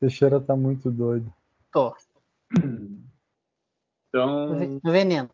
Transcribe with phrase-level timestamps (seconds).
[0.00, 1.32] Teixeira tá muito doido.
[1.70, 1.94] Tô.
[4.08, 5.30] Então, No veneno.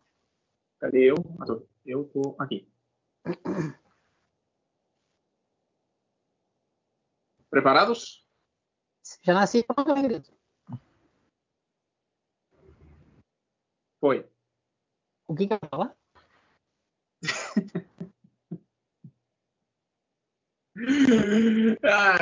[0.79, 1.15] cadê eu?
[1.39, 1.45] Ah.
[1.85, 2.67] Eu tô aqui.
[7.49, 8.25] Preparados?
[9.23, 10.29] Já nasci pronto, meu querido.
[13.99, 14.29] Foi.
[15.27, 15.95] O que que eu ia falar?
[21.83, 22.17] Ah.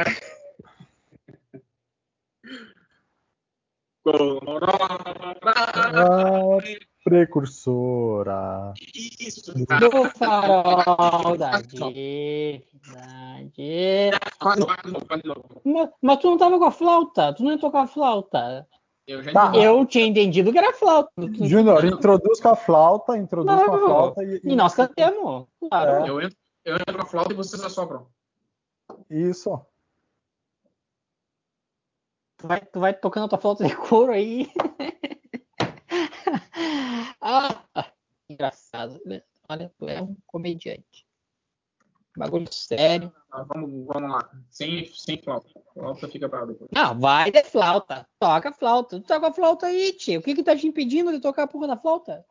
[5.44, 6.58] Ah,
[7.04, 8.73] precursora.
[8.94, 9.52] Isso.
[9.54, 11.91] Do farol da divindade.
[14.40, 15.62] Faz de novo, faz de novo, faz de novo.
[15.64, 17.34] Mas, mas tu não tava com a flauta?
[17.34, 18.68] Tu não ia tocar a flauta?
[19.08, 19.52] Eu já Tá.
[19.55, 21.12] Eu tinha entendido que era flauta.
[21.42, 25.48] Júnior, introduz com a flauta, introduz com a flauta e, E nós cantamos.
[25.70, 26.06] Claro.
[26.08, 28.08] Eu entro, eu entro com a flauta e vocês assopram.
[29.09, 29.59] Isso.
[32.38, 34.48] Tu vai, tu vai tocando a tua flauta de couro aí.
[37.22, 37.91] ah,
[38.30, 39.00] engraçado.
[39.05, 39.22] né?
[39.50, 41.06] Olha, tu é um comediante.
[42.17, 43.13] Bagulho sério.
[43.30, 44.31] Tá, vamos, vamos lá.
[44.50, 45.50] Sem, sem flauta.
[45.73, 46.69] Flauta fica para depois.
[46.72, 48.08] Não, vai de flauta.
[48.17, 49.00] Toca a flauta.
[49.02, 50.19] Tu toca a flauta aí, tio.
[50.19, 52.25] O que que tá te impedindo de tocar a porra da flauta?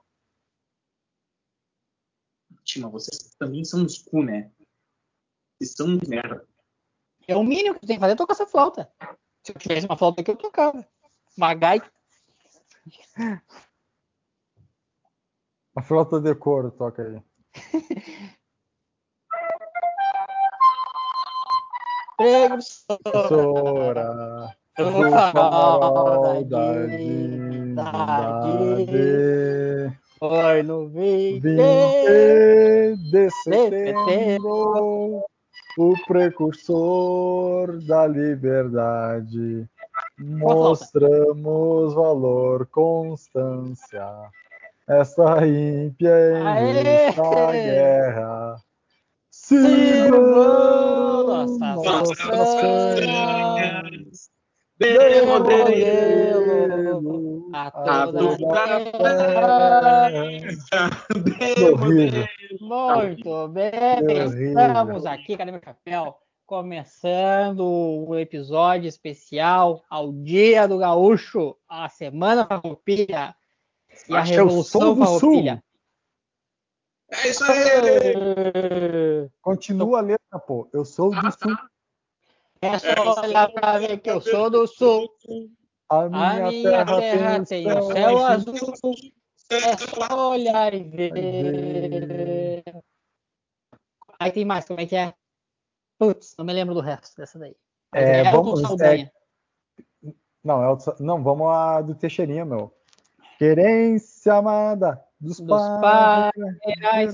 [2.64, 4.50] Tima, vocês também são uns cu, né?
[5.58, 6.48] Vocês são uns merda.
[7.28, 8.91] É o mínimo que tu tem que fazer é tocar essa flauta.
[9.45, 10.87] Se eu tivesse uma flauta aqui, eu tocava.
[11.37, 11.91] Uma gaita.
[15.77, 17.23] A flauta de couro, toca aí.
[22.97, 27.75] Professora Do farol da divindade.
[30.19, 31.42] Foi no 20.
[31.42, 35.25] 20 de setembro,
[35.77, 39.69] o precursor da liberdade.
[40.19, 44.06] Mostramos valor, constância.
[44.86, 48.56] Essa ímpia esta guerra.
[49.31, 53.75] Sirvam nossas nossas façanhas
[54.78, 56.54] De de modelo.
[57.54, 58.50] A toda modelo.
[62.60, 63.70] Muito bem,
[64.48, 66.16] estamos aqui, cadê meu chapéu?
[66.44, 73.34] Começando um episódio especial ao Dia do Gaúcho, a Semana Farroupilha
[74.09, 75.19] e a Acho eu Revolução sou do Sul.
[75.21, 75.65] Farroupilha.
[77.12, 79.31] É isso aí.
[79.41, 80.69] Continua a letra, pô.
[80.72, 81.56] Eu sou do sul.
[82.60, 85.09] É só olhar pra ver que eu sou do Sul.
[85.91, 88.55] A A minha, minha terra, terra tem o céu azul.
[89.50, 92.62] É só olhar e ver.
[94.19, 95.12] Aí tem mais, como é que é?
[95.99, 97.55] Putz, não me lembro do resto dessa daí.
[97.93, 99.12] Mas É, Elton vamos- Saldanha.
[100.43, 100.78] Não, é o...
[101.00, 102.72] não, vamos a do Teixeirinha, meu.
[103.39, 106.33] Querência amada dos, Dos pais.
[106.66, 107.12] Heróis,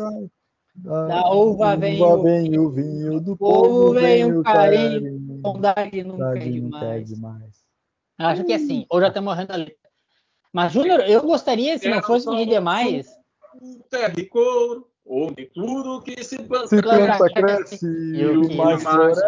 [0.75, 5.39] Da, da uva vem o- vem o vinho, do povo vem o carinho, carinho.
[5.43, 7.60] bondade nunca é é demais.
[8.21, 8.39] Demais.
[8.39, 9.77] Acho que é assim, ou já estamos morrendo ali.
[10.53, 13.09] Mas, Júnior, eu gostaria, se não fosse pedir demais,
[13.89, 16.69] Terra de couro, onde tudo que se planta.
[16.69, 19.25] Se Planta cresce, e e o que mais floresce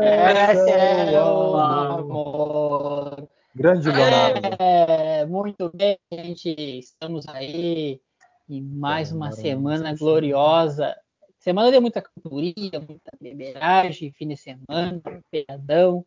[0.71, 3.29] é é o amor.
[3.55, 4.57] Grande Leonardo.
[4.59, 6.79] É, muito bem, gente.
[6.79, 8.01] Estamos aí
[8.49, 10.97] em mais uma semana gloriosa.
[11.39, 16.07] Semana de muita cantoria, muita beberagem, fim de semana, pegadão.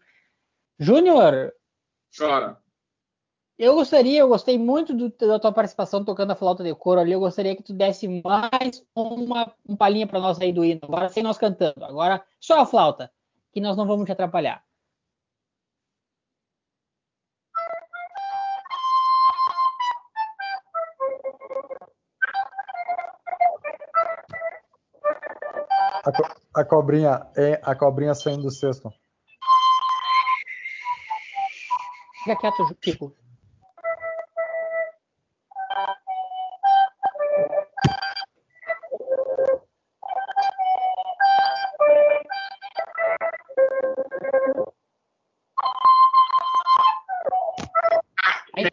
[0.79, 1.53] Júnior,
[2.17, 2.57] Chora.
[3.57, 7.11] Eu gostaria, eu gostei muito do- da tua participação tocando a flauta de couro ali.
[7.13, 10.81] Eu gostaria que tu desse mais uma um palhinha para nós aí do hino.
[10.83, 11.83] Agora sem nós cantando.
[11.85, 13.11] Agora só a flauta,
[13.53, 14.63] que nós não vamos te atrapalhar.
[26.05, 28.93] A, co- a cobrinha, é, a cobrinha saindo do cesto.
[32.23, 33.24] Fica quieto, Kiko.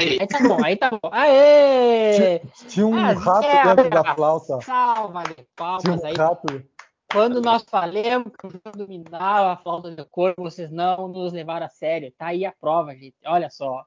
[0.02, 1.10] Aí, tá bom, aí tá bom.
[1.12, 2.40] Aê!
[2.68, 4.60] Tinha um Ah, rato é, dentro da flauta.
[4.60, 6.14] Salva de Tinha palmas um aí.
[6.14, 6.64] rato.
[7.12, 11.68] Quando nós falamos que eu dominava a flauta de cor, vocês não nos levaram a
[11.68, 12.12] sério.
[12.16, 13.14] Tá aí a prova, gente.
[13.26, 13.84] Olha só.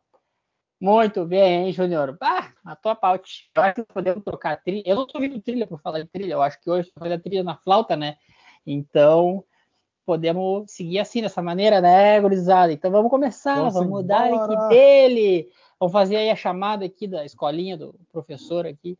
[0.79, 2.18] Muito bem, hein, Júnior?
[2.21, 3.15] Ah, matou a pau.
[3.15, 4.83] Eu acho que podemos trocar trilha.
[4.85, 6.33] Eu não tô ouvindo trilha por falar de trilha.
[6.33, 8.18] Eu acho que hoje eu vou fazer a trilha na flauta, né?
[8.68, 9.44] Então,
[10.06, 12.71] podemos seguir assim, dessa maneira, né, gurizada?
[12.71, 14.53] Então vamos começar, Vamos vamos, mudar embora.
[14.53, 15.50] aqui dele.
[15.80, 18.98] Vamos fazer aí a chamada aqui da escolinha do professor aqui.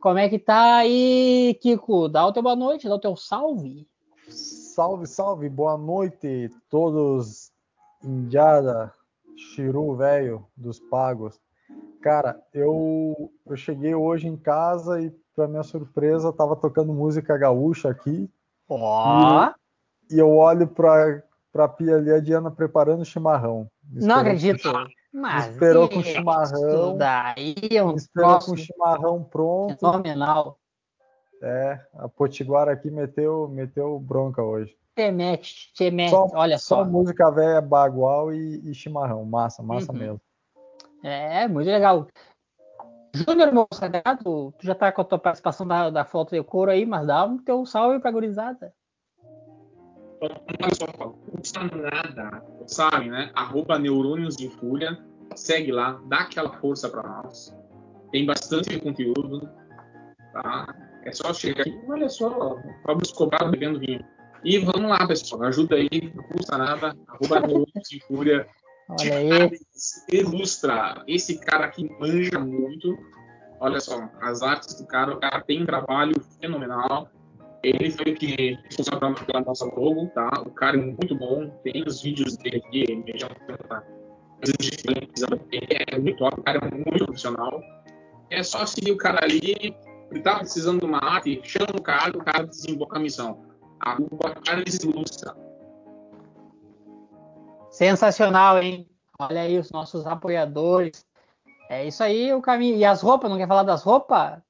[0.00, 2.08] Como é que tá aí, Kiko?
[2.08, 3.86] Dá o teu boa noite, dá o teu salve.
[4.28, 7.52] Salve, salve, boa noite, todos
[8.04, 8.92] Indiada,
[9.36, 11.40] Chiru velho dos pagos.
[12.00, 17.88] Cara, eu, eu cheguei hoje em casa e, para minha surpresa, tava tocando música gaúcha
[17.88, 18.28] aqui.
[18.68, 19.50] Ó,
[20.10, 21.22] E eu olho pra,
[21.52, 23.68] pra pia ali, a Diana preparando chimarrão.
[23.88, 24.68] Não acredito.
[25.12, 26.96] Mas esperou com chimarrão.
[26.96, 29.78] daí é um esperou com chimarrão pronto.
[29.78, 30.58] fenomenal.
[31.42, 34.76] É, a Potiguara aqui meteu, meteu bronca hoje.
[34.94, 36.84] Temete, temete, Só, olha só só.
[36.84, 39.24] música velha, bagual e, e chimarrão.
[39.24, 39.98] Massa, massa Uhum.
[39.98, 40.20] mesmo.
[41.02, 42.06] É, muito legal.
[43.14, 46.70] Júnior, meu sagrado, tu já tá com a tua participação da, da flauta de couro
[46.70, 48.72] aí, mas dá um teu salve pra gurizada.
[50.22, 53.32] Olha só, não custa nada, sabe, né?
[53.34, 54.96] Arroba Neurônios em Fúria,
[55.34, 57.52] segue lá, dá aquela força para nós.
[58.12, 59.48] Tem bastante conteúdo,
[60.32, 60.72] tá?
[61.04, 64.04] É só chegar aqui, olha só, Pablo Escobar bebendo vinho.
[64.44, 66.96] E vamos lá, pessoal, ajuda aí, não custa nada.
[67.08, 68.46] Arroba Neurônios em Fúria.
[68.88, 69.60] Olha aí.
[70.12, 72.96] Ilustra, esse cara aqui manja muito.
[73.58, 77.08] Olha só, as artes do cara, o cara tem um trabalho fenomenal.
[77.62, 80.30] Ele foi o que responsável pela nossa logo, tá?
[80.44, 83.82] O cara é muito bom, tem os vídeos dele aqui, ele já tá
[85.92, 87.62] é muito top, o cara é muito profissional.
[88.30, 89.76] É só seguir o cara ali,
[90.10, 93.44] ele tá precisando de uma arte, chama o cara, o cara desemboca a missão.
[93.80, 95.36] A rua Carlos Ilustra.
[97.70, 98.88] Sensacional, hein?
[99.18, 101.04] Olha aí os nossos apoiadores.
[101.70, 102.76] É isso aí o caminho.
[102.76, 104.40] E as roupas, não quer falar das roupas?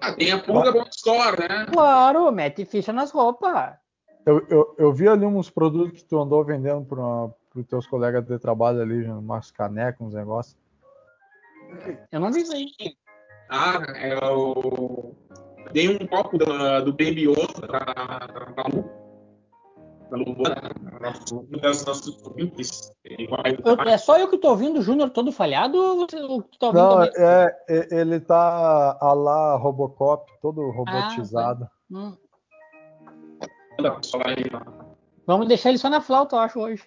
[0.00, 1.66] Ah, tem a Pulga Box Store, né?
[1.72, 3.74] Claro, mete ficha nas roupas.
[4.24, 7.30] Eu, eu, eu vi ali uns produtos que tu andou vendendo para
[7.60, 10.56] os teus colegas de trabalho ali, já, umas canecas, uns negócios.
[12.12, 12.66] Eu não vi isso aí.
[13.50, 15.14] Ah, é o.
[15.72, 17.80] Dei um copo da- do Baby Yoda pra,
[18.54, 18.82] pra Lu.
[18.84, 19.07] Pra
[23.86, 26.16] é só eu que tô ouvindo o Júnior todo falhado ou você
[26.58, 27.12] tá ouvindo Não, também?
[27.16, 31.68] é, é- ele tá a lá Robocop, todo robotizado.
[31.90, 32.16] Hum.
[33.76, 34.88] Pra falar aí, ó.
[35.26, 36.82] Vamos deixar ele só na flauta, eu acho, hoje.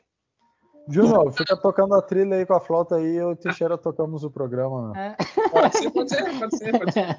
[0.89, 4.23] Júnior, fica tocando a trilha aí com a flauta aí, eu e o Teixeira tocamos
[4.23, 4.91] o programa.
[4.97, 5.15] É.
[5.49, 6.79] Pode ser, pode ser, pode ser.
[6.79, 7.17] Pode ser.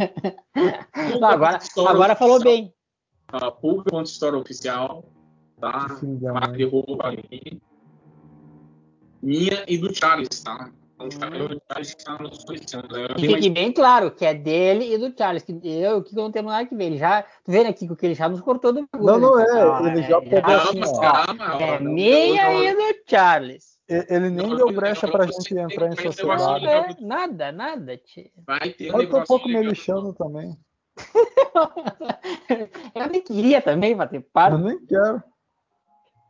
[1.20, 1.58] Não, agora,
[1.88, 2.74] agora falou bem.
[3.28, 3.96] A Pulga
[4.36, 5.04] oficial,
[5.62, 5.86] tá?
[6.56, 7.60] De roupa aí.
[9.22, 10.70] Minha e do Charles, tá?
[11.00, 12.96] Então, o Charles tá nos solicitando.
[12.96, 15.42] Eu E tenho fique bem claro que é dele e do Charles.
[15.44, 16.84] Que eu e Kiko não temos nada que ver.
[16.86, 19.12] Ele já, tu vendo aqui que ele já nos cortou do bagulho.
[19.12, 19.44] Não, não né?
[19.48, 21.00] é, Ó, ele já pegou Calma, assim, ó.
[21.00, 23.72] calma, É não, minha eu- e do Charles.
[23.88, 26.04] Ele nem Não, deu eu- brecha eu- pra eu- gente eu- entrar em eu- eu-
[26.04, 26.64] eu- sociedade.
[26.64, 28.30] Não, é, nada, nada, tio.
[28.46, 30.56] Vai ter um Eu tô um pouco me lixando também.
[32.94, 34.58] Eu nem queria também bater Eu papo.
[34.58, 35.22] nem quero.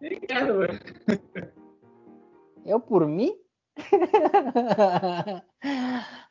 [0.02, 0.80] Nem quero, velho.
[2.66, 3.36] Eu por mim?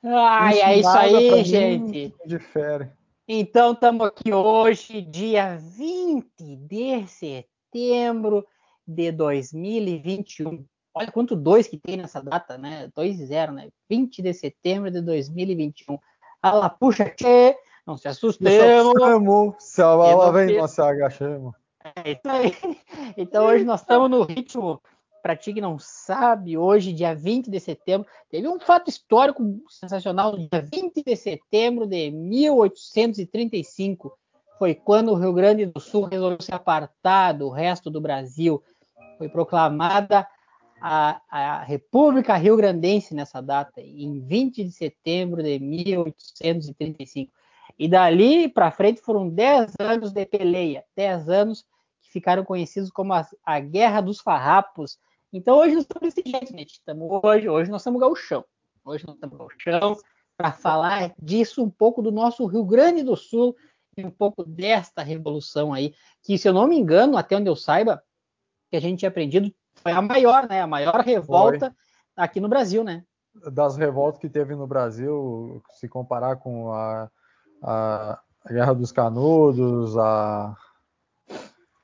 [0.04, 2.14] Ai, é isso nada pra aí, gente.
[2.26, 2.92] Difere.
[3.26, 8.46] Então, estamos aqui hoje, dia 20 de setembro
[8.86, 10.66] de 2021.
[10.94, 12.92] Olha quanto dois que tem nessa data, né?
[12.94, 13.70] 2 e 0, né?
[13.90, 15.98] 20 de setembro de 2021.
[16.42, 17.56] Ala, puxa, tchê,
[17.88, 18.90] não se assustemos.
[18.90, 21.61] Assustamos, se a Eu bala não vem, nós se agachamos.
[21.84, 22.52] É isso aí.
[23.18, 24.82] Então hoje nós estamos no ritmo.
[25.22, 30.36] Para ti que não sabe, hoje, dia 20 de setembro, teve um fato histórico sensacional.
[30.36, 34.18] Dia 20 de setembro de 1835,
[34.58, 38.64] foi quando o Rio Grande do Sul resolveu se apartar do resto do Brasil.
[39.20, 40.28] Foi proclamada
[40.82, 47.32] a, a República Rio Grandense nessa data, em 20 de setembro de 1835.
[47.78, 51.66] E dali para frente foram 10 anos de peleia, 10 anos
[52.12, 55.00] ficaram conhecidos como a, a Guerra dos Farrapos.
[55.32, 56.74] Então hoje nós estamos desse jeito, gente.
[56.74, 58.44] Estamos hoje, hoje nós estamos gauchão.
[58.84, 59.98] Hoje nós estamos gauchão
[60.38, 63.56] para falar disso um pouco do nosso Rio Grande do Sul
[63.96, 67.56] e um pouco desta revolução aí, que se eu não me engano, até onde eu
[67.56, 68.02] saiba,
[68.70, 70.62] que a gente tinha aprendido, foi a maior, né?
[70.62, 71.76] A maior revolta
[72.16, 73.04] aqui no Brasil, né?
[73.52, 77.10] Das revoltas que teve no Brasil, se comparar com a,
[77.62, 80.56] a Guerra dos Canudos, a,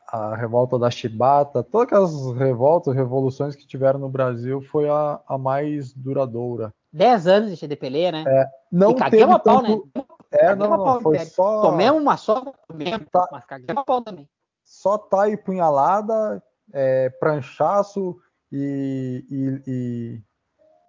[0.07, 5.37] a revolta da Chibata, todas aquelas revoltas, revoluções que tiveram no Brasil, foi a, a
[5.37, 6.73] mais duradoura.
[6.93, 8.49] 10 anos de peleia, né?
[8.71, 9.89] Não e caguei uma pau, tanto...
[9.93, 10.03] né?
[10.31, 11.61] É, não, pau, foi só...
[11.61, 13.27] Tomemos uma só, tomemos, Tá.
[13.31, 14.27] mas caguei uma pau também.
[14.63, 16.41] só tá e punhalada,
[16.73, 18.17] é, pranchaço
[18.51, 20.21] e, e, e,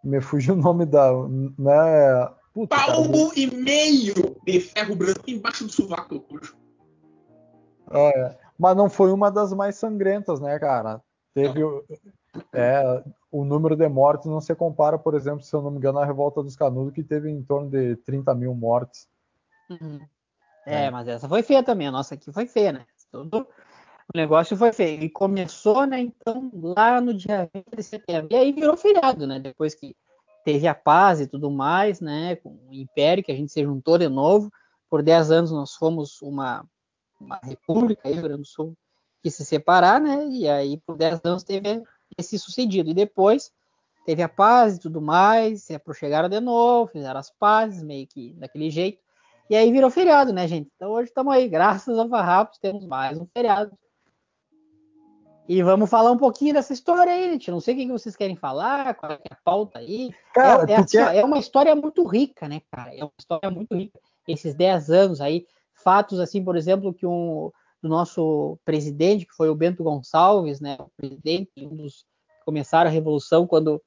[0.04, 1.10] me fugiu o nome da.
[1.58, 6.40] Né, puta, Palmo cara, e meio de ferro branco embaixo do sovaco do
[7.90, 11.00] É, mas não foi uma das mais sangrentas, né, cara?
[11.34, 11.60] Teve
[12.52, 15.98] é, o número de mortes não se compara, por exemplo, se eu não me engano,
[15.98, 19.08] à Revolta dos Canudos, que teve em torno de 30 mil mortes.
[19.70, 20.00] Uhum.
[20.66, 21.86] É, é, mas essa foi feia também.
[21.86, 22.86] A nossa aqui foi feia, né?
[23.10, 23.46] Tudo,
[24.12, 25.02] o negócio foi feio.
[25.02, 28.28] E começou, né, então, lá no dia 20 de setembro.
[28.30, 29.38] E aí virou feriado, né?
[29.38, 29.94] Depois que
[30.44, 32.36] teve a paz e tudo mais, né?
[32.36, 34.50] Com o Império, que a gente se juntou de novo.
[34.90, 36.64] Por 10 anos nós fomos uma,
[37.20, 38.76] uma república aí, Rio Grande do Sul,
[39.22, 40.26] que se separar, né?
[40.28, 41.82] E aí por 10 anos teve
[42.16, 42.90] esse sucedido.
[42.90, 43.52] E depois
[44.06, 48.32] teve a paz e tudo mais, se aproximaram de novo, fizeram as pazes, meio que
[48.34, 49.02] daquele jeito.
[49.50, 50.70] E aí virou feriado, né, gente?
[50.76, 53.76] Então hoje estamos aí, graças ao Farrapos, temos mais um feriado.
[55.48, 57.50] E vamos falar um pouquinho dessa história aí, gente.
[57.50, 60.10] Não sei o que vocês querem falar, qual é a pauta aí.
[60.34, 61.16] Cara, é, é, assim, quer...
[61.16, 62.94] é, uma história muito rica, né, cara?
[62.94, 63.98] É uma história muito rica.
[64.26, 65.46] Esses 10 anos aí,
[65.82, 67.50] fatos assim, por exemplo, que um
[67.82, 72.90] do nosso presidente, que foi o Bento Gonçalves, né, o presidente, um dos que começaram
[72.90, 73.80] a revolução quando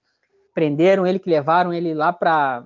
[0.54, 2.66] prenderam ele, que levaram ele lá para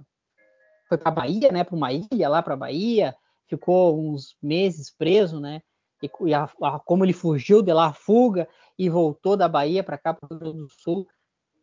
[0.87, 3.15] foi para Bahia, né, para uma ilha lá para Bahia,
[3.47, 5.61] ficou uns meses preso, né?
[6.21, 9.97] E, a, a, como ele fugiu de lá, a fuga, e voltou da Bahia para
[9.97, 11.07] cá, para o Rio Grande do Sul,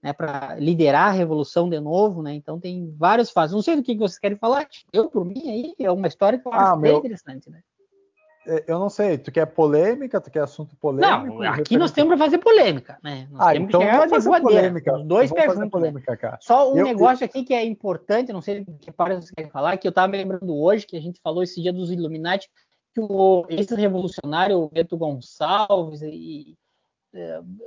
[0.02, 2.34] né, para liderar a revolução de novo, né?
[2.34, 3.54] Então tem vários fases.
[3.54, 4.66] Não sei do que vocês querem falar.
[4.92, 6.98] Eu, por mim, aí é uma história que eu acho ah, bem meu...
[6.98, 7.60] interessante, né?
[8.44, 11.38] É, eu não sei, tu quer polêmica, tu quer assunto polêmico?
[11.38, 13.28] Não, aqui nós temos para fazer polêmica, né?
[13.30, 14.96] Nós ah, então vamos fazer polêmica.
[14.96, 15.64] Os dois perguntam.
[15.64, 15.70] Né?
[15.70, 16.38] Polêmica, cara.
[16.40, 17.26] Só um eu, negócio eu...
[17.26, 20.18] aqui que é importante, não sei que parte vocês querem falar, que eu estava me
[20.18, 22.48] lembrando hoje, que a gente falou esse dia dos Illuminati,
[22.92, 26.61] que o, esse revolucionário, o Beto Gonçalves e, o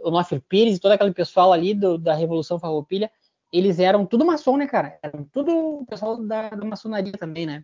[0.03, 3.11] Onofre Pires e todo aquele pessoal ali do, da Revolução Farroupilha,
[3.51, 4.99] eles eram tudo maçom, né, cara?
[5.01, 7.63] Eram tudo o pessoal da, da maçonaria também, né?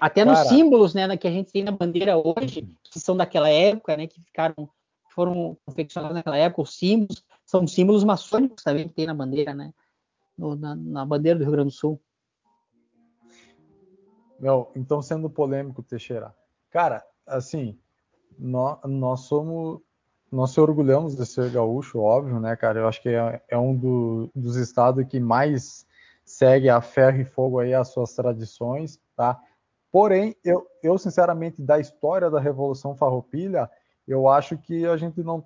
[0.00, 3.48] Até nos cara, símbolos, né, que a gente tem na bandeira hoje, que são daquela
[3.48, 4.68] época, né, que ficaram,
[5.10, 9.72] foram confeccionados naquela época, os símbolos, são símbolos maçônicos também que tem na bandeira, né?
[10.36, 12.00] No, na, na, bandeira do Rio Grande do Sul.
[14.38, 16.32] Não, então sendo polêmico, Teixeira.
[16.70, 17.76] Cara, assim,
[18.38, 19.80] nós, nós somos
[20.30, 22.80] nós se orgulhamos de ser gaúcho, óbvio, né, cara?
[22.80, 25.86] Eu acho que é, é um do, dos estados que mais
[26.24, 29.40] segue a ferro e fogo aí as suas tradições, tá?
[29.90, 33.70] Porém, eu, eu sinceramente, da história da Revolução Farroupilha,
[34.06, 35.42] eu acho que a gente não,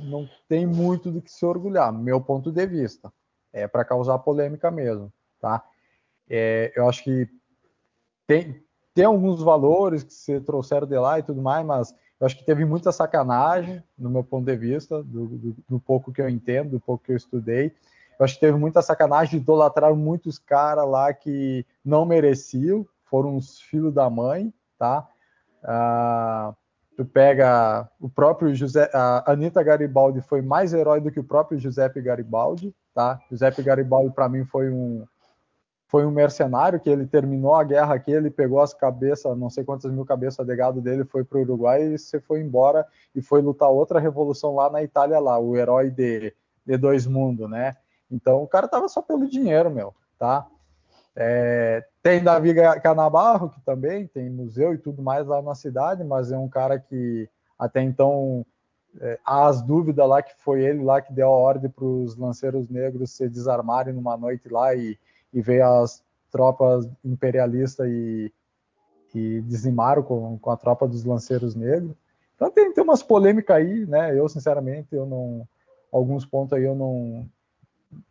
[0.00, 3.12] não tem muito do que se orgulhar, meu ponto de vista.
[3.52, 5.64] É para causar polêmica mesmo, tá?
[6.28, 7.28] É, eu acho que
[8.26, 12.36] tem, tem alguns valores que se trouxeram de lá e tudo mais, mas eu acho
[12.36, 16.28] que teve muita sacanagem, no meu ponto de vista, do, do, do, pouco que eu
[16.28, 17.74] entendo, do pouco que eu estudei.
[18.18, 23.60] Eu acho que teve muita sacanagem, idolatraram muitos caras lá que não mereciam, foram os
[23.60, 25.06] filhos da mãe, tá?
[25.62, 26.54] Ah,
[26.96, 31.58] tu pega o próprio José, a Anitta Garibaldi foi mais herói do que o próprio
[31.58, 33.20] Giuseppe Garibaldi, tá?
[33.28, 35.04] Giuseppe Garibaldi para mim foi um
[35.86, 39.64] foi um mercenário que ele terminou a guerra aqui, ele pegou as cabeças, não sei
[39.64, 43.22] quantas mil cabeças de gado dele, foi para o Uruguai e você foi embora e
[43.22, 46.34] foi lutar outra revolução lá na Itália lá, o herói de,
[46.66, 47.76] de dois mundos, né?
[48.10, 50.46] Então o cara tava só pelo dinheiro, meu, tá?
[51.16, 56.32] É, tem Davi Canabarro, que também tem museu e tudo mais lá na cidade, mas
[56.32, 58.44] é um cara que até então
[59.00, 62.16] é, há as dúvidas lá que foi ele lá que deu a ordem para os
[62.16, 64.98] lanceiros negros se desarmarem numa noite lá e
[65.34, 68.32] e veio as tropas imperialistas e,
[69.14, 71.94] e dizimaram com, com a tropa dos lanceiros negros.
[72.36, 74.18] Então tem, tem umas polêmicas aí, né?
[74.18, 75.46] Eu, sinceramente, eu não.
[75.92, 77.28] Alguns pontos aí eu não,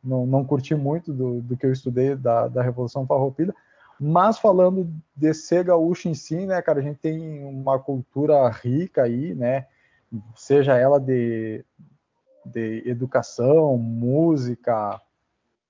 [0.03, 3.53] não, não curti muito do, do que eu estudei da, da Revolução Farroupilha.
[3.99, 9.03] Mas falando de ser gaúcho em si, né, cara, a gente tem uma cultura rica
[9.03, 9.67] aí, né?
[10.35, 11.63] Seja ela de,
[12.45, 15.01] de educação, música,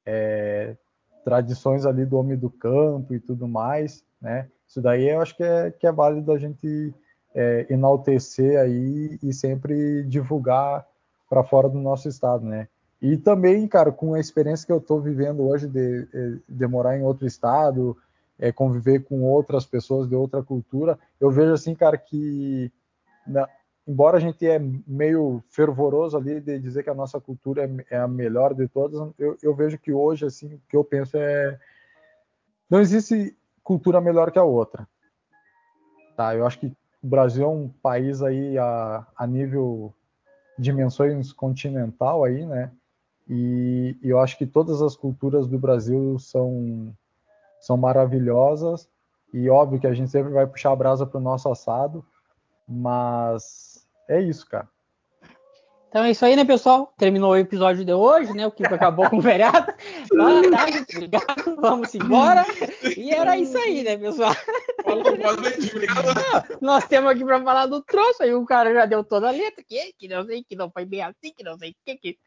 [0.05, 0.75] é,
[1.23, 4.49] tradições ali do homem do campo e tudo mais, né?
[4.67, 6.93] Isso daí eu acho que é, que é válido a gente
[7.33, 10.85] é, enaltecer aí e sempre divulgar
[11.29, 12.67] para fora do nosso estado, né?
[13.01, 16.97] E também, cara, com a experiência que eu estou vivendo hoje de, é, de morar
[16.97, 17.97] em outro estado,
[18.39, 22.71] é, conviver com outras pessoas de outra cultura, eu vejo assim, cara, que
[23.27, 23.47] na,
[23.87, 27.97] embora a gente é meio fervoroso ali de dizer que a nossa cultura é, é
[27.97, 31.59] a melhor de todas, eu, eu, vejo que hoje, assim, o que eu penso é
[32.69, 34.87] não existe cultura melhor que a outra.
[36.15, 36.35] Tá?
[36.35, 39.93] Eu acho que o Brasil é um país aí a, a nível
[40.57, 42.71] dimensões continental aí, né?
[43.27, 46.95] E, e, eu acho que todas as culturas do Brasil são,
[47.59, 48.89] são maravilhosas.
[49.33, 52.05] E óbvio que a gente sempre vai puxar a brasa para o nosso assado,
[52.67, 53.72] mas
[54.09, 54.67] é isso, cara.
[55.93, 56.91] Então é isso aí, né, pessoal?
[56.97, 58.47] Terminou o episódio de hoje, né?
[58.47, 59.71] O que acabou com o feriado.
[60.09, 62.43] Boa tarde, obrigado, vamos embora.
[62.97, 64.33] E era isso aí, né, pessoal?
[66.59, 69.63] Nós temos aqui para falar do troço, aí o cara já deu toda a letra,
[69.63, 72.17] que, que não sei, que não foi bem assim, que não sei o que, que.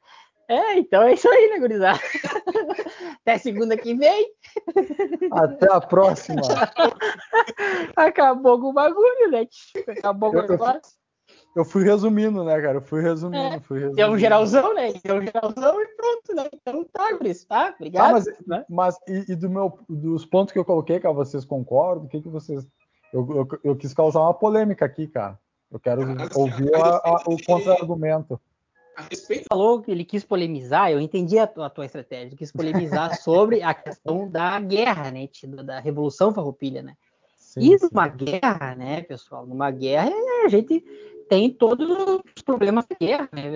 [0.49, 1.99] É, então é isso aí, né, gurizada?
[3.21, 4.31] Até segunda que vem.
[5.33, 6.41] Até a próxima.
[7.97, 9.49] Acabou com o bagulho, né?
[9.89, 10.81] Acabou com o negócio
[11.57, 12.77] eu fui resumindo, né, cara?
[12.77, 13.97] Eu fui resumindo, é, fui resumindo.
[13.97, 14.93] Deu um geralzão, né?
[15.03, 16.49] Deu um geralzão e pronto, né?
[16.53, 17.73] Então tá, Cris, tá?
[17.75, 18.07] Obrigado.
[18.07, 18.65] Tá, mas, né?
[18.69, 22.05] mas e, e, do meu, dos pontos que eu coloquei, cara, vocês concordam?
[22.05, 22.67] O que, que vocês.
[23.11, 25.39] Eu, eu, eu quis causar uma polêmica aqui, cara.
[25.73, 26.03] Eu quero
[26.35, 28.39] ouvir a, a, o contra-argumento.
[29.31, 32.53] Ele falou que ele quis polemizar, eu entendi a tua, a tua estratégia, ele quis
[32.53, 35.29] polemizar sobre a questão da guerra, né,
[35.65, 36.95] da Revolução Farroupilha, né?
[37.37, 38.17] Sim, e numa sim.
[38.17, 40.13] guerra, né, pessoal, numa guerra
[40.45, 40.83] a gente
[41.29, 43.51] tem todos os problemas da guerra, né?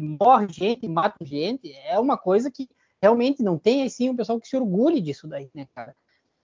[0.00, 2.68] Morre gente, mata gente, é uma coisa que
[3.02, 5.94] realmente não tem assim um pessoal que se orgulhe disso daí, né, cara?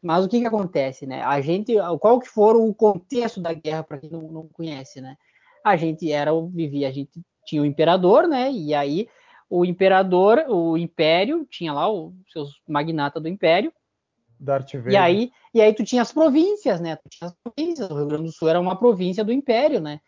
[0.03, 1.23] Mas o que que acontece, né?
[1.23, 5.17] A gente, qual que for o contexto da guerra para quem não, não conhece, né?
[5.65, 8.51] A gente era, vivia, a gente tinha o imperador, né?
[8.51, 9.09] E aí
[9.49, 13.73] o imperador, o império, tinha lá os seus magnatas do império.
[14.93, 16.97] E aí, e aí tu tinha as províncias, né?
[16.97, 17.91] Tu tinha as províncias.
[17.91, 20.01] O Rio Grande do Sul era uma província do império, né?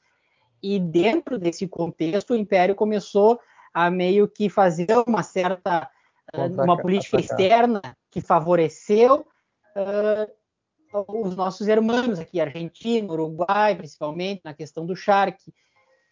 [0.62, 3.40] E dentro desse contexto, o Império começou
[3.74, 5.90] a meio que fazer uma certa
[6.34, 9.26] uh, uma política externa que favoreceu
[9.76, 15.52] uh, os nossos irmãos aqui, Argentina, Uruguai, principalmente na questão do charque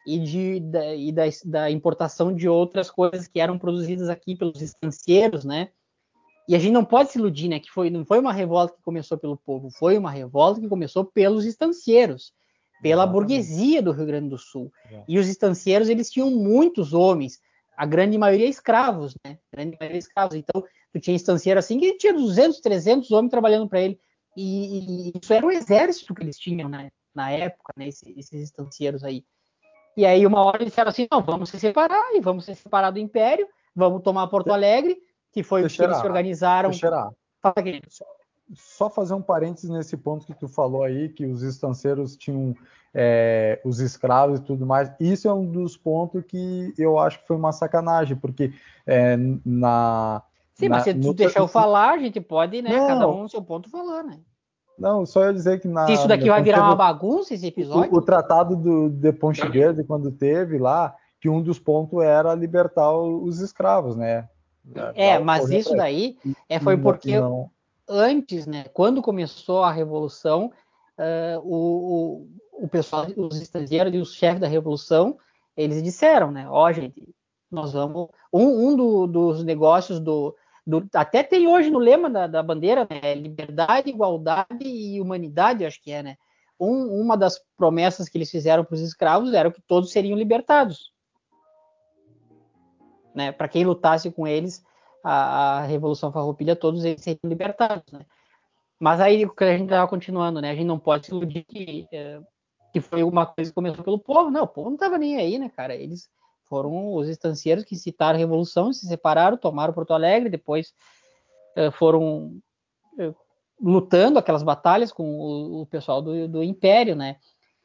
[0.07, 4.61] e, de, da, e da, da, importação de outras coisas que eram produzidas aqui pelos
[4.63, 5.69] estancieiros, né?
[6.49, 7.61] E a gente não pode se iludir, né?
[7.61, 11.05] Que foi, não foi uma revolta que começou pelo povo, foi uma revolta que começou
[11.05, 12.33] pelos estancieiros
[12.83, 14.73] pela burguesia do Rio Grande do Sul.
[14.91, 15.03] É.
[15.07, 17.41] E os estancieiros, eles tinham muitos homens,
[17.77, 19.39] a grande maioria escravos, né?
[19.53, 20.35] A grande maioria escravos.
[20.35, 20.63] Então,
[20.93, 23.99] tu tinha estancieiro assim que tinha 200, 300 homens trabalhando para ele.
[24.37, 26.91] E, e, isso era um exército que eles tinham né?
[27.15, 27.89] na época, né?
[27.89, 29.25] Esses, esses estancieiros aí.
[29.97, 32.91] E aí, uma hora eles disseram assim: não, vamos se separar e vamos se separar
[32.91, 34.97] do Império, vamos tomar Porto Alegre,
[35.33, 36.73] que foi o que eles se organizaram.
[37.43, 38.05] Fala, querido só
[38.91, 42.55] fazer um parênteses nesse ponto que tu falou aí, que os estanceiros tinham
[42.95, 44.91] é, os escravos e tudo mais.
[44.99, 48.53] Isso é um dos pontos que eu acho que foi uma sacanagem, porque
[48.87, 50.23] é, na.
[50.55, 51.15] Sim, na, mas se tu no...
[51.15, 52.71] deixar eu falar, a gente pode, né?
[52.71, 54.19] Não, cada um no seu ponto falar, né?
[54.79, 55.87] Não, só ia dizer que na.
[55.87, 57.93] Se isso daqui vai virar uma bagunça, esse episódio.
[57.93, 62.35] O, o tratado do, de Ponte Verde, quando teve lá, que um dos pontos era
[62.35, 64.29] libertar os escravos, né?
[64.95, 66.17] É, mas isso daí
[66.49, 67.19] é, foi porque.
[67.21, 67.51] Não
[67.91, 70.53] antes, né, quando começou a revolução,
[70.97, 75.19] uh, o, o, pessoal, os estrangeiros e os chefes da revolução,
[75.57, 77.13] eles disseram, né, ó, oh, gente,
[77.51, 82.29] nós vamos, um, um do, dos negócios do, do, até tem hoje no lema da,
[82.29, 86.17] da bandeira, né, liberdade, igualdade e humanidade, acho que é, né,
[86.59, 90.93] um, uma das promessas que eles fizeram para os escravos era que todos seriam libertados,
[93.13, 94.63] né, para quem lutasse com eles,
[95.03, 98.05] a, a Revolução Farroupilha, todos eles seriam libertados, né?
[98.79, 100.51] Mas aí o que a gente estava continuando, né?
[100.51, 102.19] A gente não pode se iludir que, é,
[102.73, 104.31] que foi uma coisa que começou pelo povo.
[104.31, 105.75] Não, o povo não estava nem aí, né, cara?
[105.75, 106.09] Eles
[106.45, 110.73] foram os estancieiros que incitaram a Revolução, se separaram, tomaram Porto Alegre, depois
[111.55, 112.41] é, foram
[112.99, 113.13] é,
[113.61, 117.17] lutando aquelas batalhas com o, o pessoal do, do, Império, né?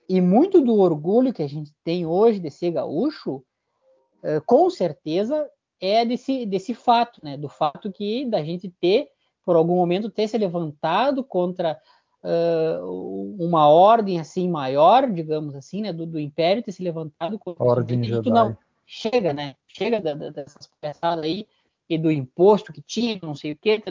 [0.09, 3.43] E muito do orgulho que a gente tem hoje de ser gaúcho,
[4.45, 5.47] com certeza
[5.79, 7.37] é desse, desse fato, né?
[7.37, 9.09] Do fato que da gente ter,
[9.45, 11.79] por algum momento, ter se levantado contra
[12.23, 15.93] uh, uma ordem assim maior, digamos assim, né?
[15.93, 18.29] Do, do Império ter se levantado contra ordem Jedi.
[18.29, 19.55] não chega, né?
[19.67, 21.47] Chega da, da, dessas peçadas aí
[21.87, 23.81] e do imposto que tinha, não sei o que,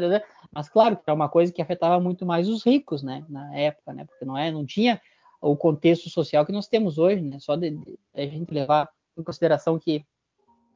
[0.50, 3.24] mas claro que era uma coisa que afetava muito mais os ricos, né?
[3.28, 4.04] Na época, né?
[4.04, 5.00] Porque não é, não tinha
[5.40, 7.38] o contexto social que nós temos hoje, né?
[7.38, 10.04] Só de, de a gente levar em consideração que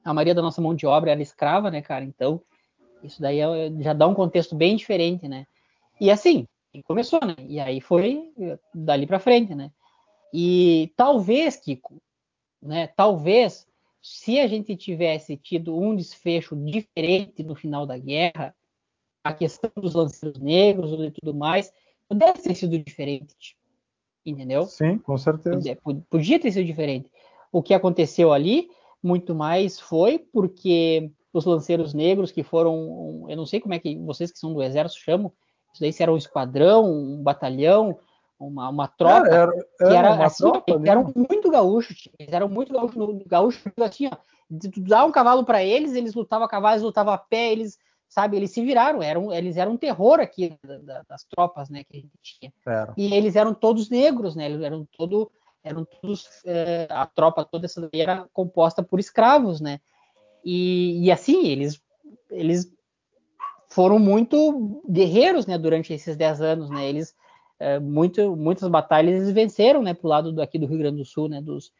[0.09, 2.03] a maioria da nossa mão de obra era escrava, né, cara?
[2.03, 2.40] Então,
[3.03, 5.47] isso daí é, já dá um contexto bem diferente, né?
[6.01, 6.47] E assim,
[6.85, 7.35] começou, né?
[7.47, 8.33] E aí foi
[8.75, 9.71] dali para frente, né?
[10.33, 12.01] E talvez, Kiko,
[12.62, 12.87] né?
[12.87, 13.66] Talvez,
[14.01, 18.55] se a gente tivesse tido um desfecho diferente no final da guerra,
[19.23, 21.71] a questão dos lanceiros negros e tudo mais,
[22.09, 23.59] pudesse ter sido diferente.
[24.25, 24.64] entendeu?
[24.64, 25.77] Sim, com certeza.
[26.09, 27.11] Podia ter sido diferente.
[27.53, 28.71] O que aconteceu ali,
[29.03, 33.97] muito mais foi porque os lanceiros negros que foram, eu não sei como é que
[33.99, 35.33] vocês que são do exército chamam,
[35.73, 37.99] isso daí se era um esquadrão, um batalhão,
[38.39, 42.49] uma, uma tropa, era, era, que era assim, tropa, eles eram muito gaúchos, eles eram
[42.49, 44.17] muito gaúchos, gaúchos assim, ó,
[44.73, 47.77] tu dá um cavalo para eles, eles lutavam a cavalo, eles lutavam a pé, eles,
[48.09, 50.57] sabe, eles se viraram, eram, eles eram um terror aqui
[51.09, 52.53] das tropas, né, que a gente tinha.
[52.67, 52.95] Era.
[52.97, 55.31] E eles eram todos negros, né, eles eram todo,
[55.62, 59.81] eram todos, é, a tropa toda essa era composta por escravos, né,
[60.44, 61.81] e, e assim, eles,
[62.31, 62.73] eles
[63.68, 67.14] foram muito guerreiros, né, durante esses 10 anos, né, eles,
[67.59, 71.05] é, muito, muitas batalhas eles venceram, né, pro lado do, aqui do Rio Grande do
[71.05, 71.73] Sul, né, dos,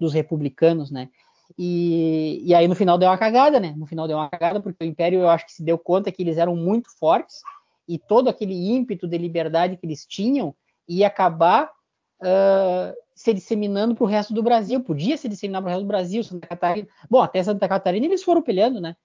[0.00, 1.08] dos republicanos, né,
[1.56, 4.84] e, e aí no final deu uma cagada, né, no final deu uma cagada, porque
[4.84, 7.40] o Império eu acho que se deu conta que eles eram muito fortes,
[7.88, 10.54] e todo aquele ímpeto de liberdade que eles tinham
[10.88, 11.70] ia acabar
[12.22, 15.88] uh, se disseminando para o resto do Brasil, podia se disseminar para o resto do
[15.88, 18.96] Brasil, Santa Catarina, bom, até Santa Catarina eles foram peleando, né,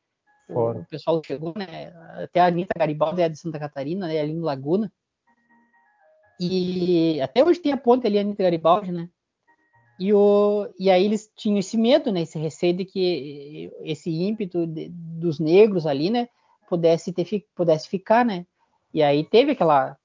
[0.54, 1.93] o pessoal chegou, né?
[2.24, 4.19] Até a Anitta Garibaldi é de Santa Catarina, né?
[4.19, 4.91] Ali no Laguna.
[6.39, 9.10] E até hoje tem a ponte ali, a Anitta Garibaldi, né?
[10.00, 12.21] E, o, e aí eles tinham esse medo, né?
[12.21, 16.28] Esse receio de que esse ímpeto de, dos negros ali, né?
[16.67, 18.45] Pudesse, ter, pudesse ficar, né?
[18.93, 19.97] E aí teve aquela,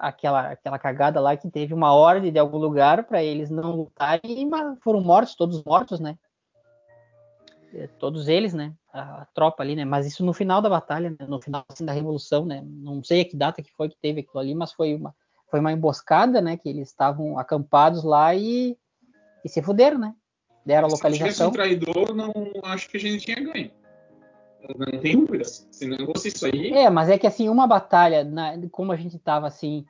[0.00, 4.20] aquela, aquela cagada lá que teve uma ordem de algum lugar para eles não lutarem
[4.24, 4.48] e
[4.80, 6.18] foram mortos, todos mortos, né?
[7.74, 8.72] É, todos eles, né?
[8.92, 9.84] A, a, tropa ali, né?
[9.84, 11.26] Mas isso no final da batalha, né?
[11.28, 12.62] no final assim, da revolução, né?
[12.64, 15.14] Não sei a que data que foi que teve aquilo ali, mas foi uma
[15.50, 16.56] foi uma emboscada, né?
[16.56, 18.76] Que eles estavam acampados lá e,
[19.44, 20.14] e se fuderam, né?
[20.64, 21.28] Deram a localização.
[21.28, 22.32] Se tivesse um traidor, não
[22.64, 23.70] acho que a gente tinha ganho.
[24.76, 25.66] Não tem dúvidas.
[25.70, 26.72] Se não fosse isso aí.
[26.72, 29.84] É, mas é que assim, uma batalha, na, como a gente estava assim,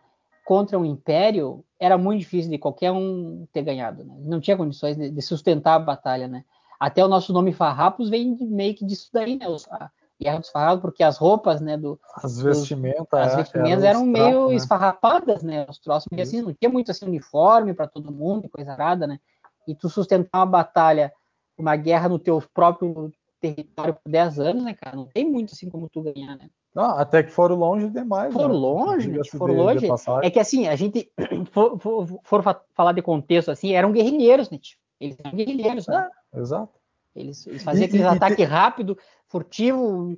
[0.44, 4.04] contra um império, era muito difícil de qualquer um ter ganhado.
[4.04, 4.14] Né?
[4.20, 6.44] Não tinha condições de, de sustentar a batalha, né?
[6.78, 9.48] Até o nosso nome Farrapos vem de, meio que disso daí, né?
[9.48, 11.76] Os, a Guerra dos Farrapos, porque as roupas, né?
[11.76, 14.54] Do, as vestimentas, as é, vestimentas eram, eram meio né?
[14.54, 15.66] esfarrapadas, né?
[15.68, 19.20] Os troços, meio assim, não tinha muito assim uniforme para todo mundo, coisa arada, né?
[19.68, 21.12] E tu sustentar uma batalha,
[21.56, 24.96] uma guerra no teu próprio território por 10 anos, né, cara?
[24.96, 26.48] Não tem muito assim como tu ganhar, né?
[26.74, 28.32] Não, até que foram longe demais.
[28.32, 28.60] Foram né?
[28.60, 29.20] longe, né?
[29.36, 29.80] foram de, longe.
[29.80, 31.10] De é que assim, a gente
[31.50, 34.58] for, for, for, falar de contexto assim, eram guerrilheiros, né?
[35.00, 36.08] Eles eram guerrilheiros, né?
[36.32, 36.78] É, exato.
[37.14, 38.44] Eles, eles faziam aquele ataque te...
[38.44, 40.16] rápido, furtivo,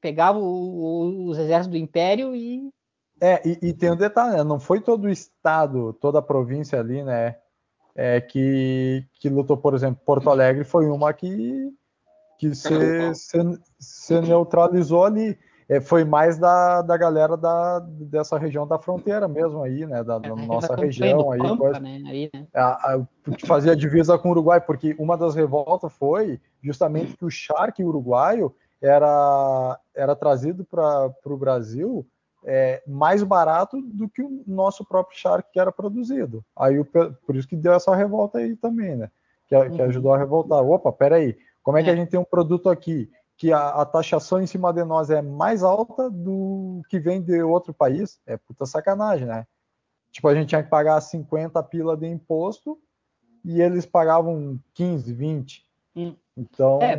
[0.00, 0.42] pegavam
[1.26, 2.70] os exércitos do Império e.
[3.18, 4.44] É, e, e, tem um detalhe, né?
[4.44, 7.38] Não foi todo o estado, toda a província ali, né?
[7.94, 11.72] É, que, que lutou, por exemplo, Porto Alegre foi uma que,
[12.38, 13.38] que se, se,
[13.78, 19.62] se neutralizou ali é, foi mais da, da galera da, dessa região da fronteira mesmo
[19.62, 20.02] aí, né?
[20.04, 22.02] Da, da é, nossa região aí, Pampa, coisa, né?
[22.06, 22.46] aí né?
[22.54, 23.06] A, a,
[23.44, 28.54] fazia divisa com o Uruguai, porque uma das revoltas foi justamente que o charque uruguaio
[28.80, 32.06] era, era trazido para o Brasil
[32.44, 36.44] é, mais barato do que o nosso próprio charque que era produzido.
[36.56, 39.10] Aí por isso que deu essa revolta aí também, né?
[39.48, 39.88] Que, que uhum.
[39.88, 40.62] ajudou a revoltar.
[40.62, 43.84] Opa, peraí, como é, é que a gente tem um produto aqui que a, a,
[43.84, 48.36] taxação em cima de nós é mais alta do que vem de outro país, é
[48.36, 49.44] puta sacanagem, né?
[50.12, 52.78] Tipo, a gente tinha que pagar 50 pila de imposto
[53.44, 55.66] e eles pagavam 15, 20.
[55.96, 56.14] Hum.
[56.36, 56.78] Então.
[56.80, 56.96] É,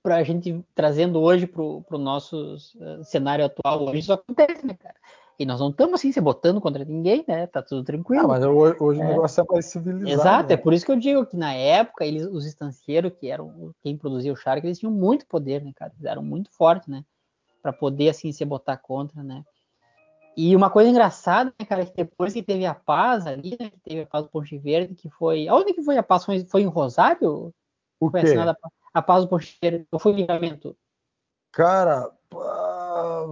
[0.00, 4.74] para a gente trazendo hoje para o nosso uh, cenário atual, hoje isso acontece, né,
[4.74, 4.94] cara?
[5.40, 7.46] E nós não estamos assim se botando contra ninguém, né?
[7.46, 8.24] Tá tudo tranquilo.
[8.24, 8.82] Ah, mas hoje, é.
[8.82, 10.10] o negócio é mais civilizado.
[10.10, 10.54] Exato, né?
[10.54, 13.96] é por isso que eu digo que na época eles, os estancieiros, que eram quem
[13.96, 15.94] produzia o Shark, eles tinham muito poder, né, cara?
[15.96, 17.06] Eles eram muito fortes, né?
[17.62, 19.42] Para poder assim se botar contra, né?
[20.36, 23.80] E uma coisa engraçada, né, cara, que depois que teve a paz ali, né, que
[23.80, 25.48] teve a paz do Ponte Verde, que foi.
[25.48, 26.22] Aonde que foi a paz?
[26.22, 27.50] Foi, foi em Rosário?
[27.98, 28.26] O foi quê?
[28.26, 28.54] assinada
[28.92, 29.86] a paz do Ponte Verde?
[29.90, 30.76] Ou foi o livramento?
[31.50, 32.10] Cara.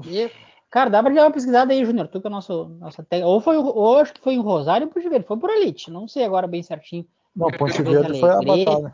[0.06, 0.30] E
[0.70, 2.08] Cara, dá pra dar uma pesquisada aí, Júnior.
[2.08, 3.22] Tu que é nosso, nossa te...
[3.22, 5.26] ou foi ou acho que foi em Rosário ou Ponte Verde.
[5.26, 7.06] Foi por Elite, não sei agora bem certinho.
[7.34, 8.92] Não, Ponte Verde foi a batalha.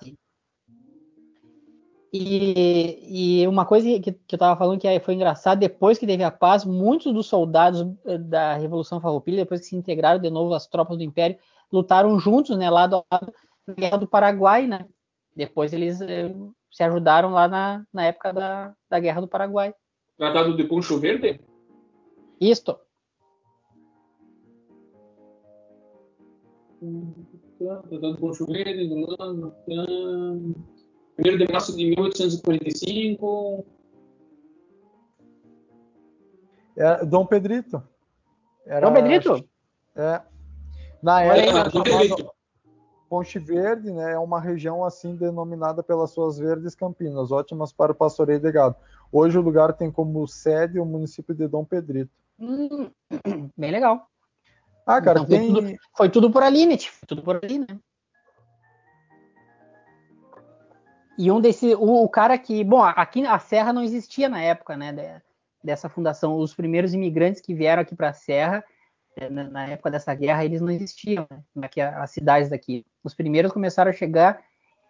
[2.16, 6.22] E, e uma coisa que, que eu tava falando que foi engraçado, depois que teve
[6.22, 10.54] a paz, muitos dos soldados eh, da Revolução Farroupilha, depois que se integraram de novo
[10.54, 11.36] às tropas do Império,
[11.72, 13.34] lutaram juntos, né, lado a lado,
[13.66, 14.86] na Guerra do Paraguai, né?
[15.34, 16.32] Depois eles eh,
[16.70, 19.74] se ajudaram lá na, na época da, da Guerra do Paraguai.
[20.16, 21.40] Tratado de Poncho Verde?
[22.40, 22.78] Isto.
[28.20, 28.92] Poncho Verde,
[31.18, 33.64] 1 de março de 1845.
[36.76, 37.82] É, Dom Pedrito.
[38.66, 39.48] Era, Dom Pedrito?
[39.94, 40.20] É.
[41.02, 42.34] Na época, chamado.
[43.08, 47.94] Ponte Verde, né, é uma região assim denominada pelas suas verdes campinas, ótimas para o
[47.94, 48.74] pastoreio de gado.
[49.12, 52.10] Hoje o lugar tem como sede o município de Dom Pedrito.
[52.38, 52.90] Hum,
[53.56, 54.06] bem legal.
[54.86, 55.54] Ah, cara, Então, foi tem.
[55.54, 56.76] tudo- Foi tudo por ali, né?
[56.78, 57.66] Foi tudo por ali, né?
[61.16, 64.76] E um desse, o, o cara que, bom, aqui a Serra não existia na época,
[64.76, 65.22] né, de-
[65.62, 66.36] dessa fundação.
[66.36, 68.64] Os primeiros imigrantes que vieram aqui para a Serra,
[69.16, 72.84] eh, na, na época dessa guerra, eles não existiam, né, aqui, as cidades daqui.
[73.04, 74.42] Os primeiros começaram a chegar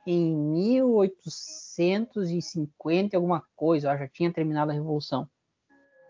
[0.07, 5.29] em 1850 e alguma coisa, ó, já tinha terminado a revolução.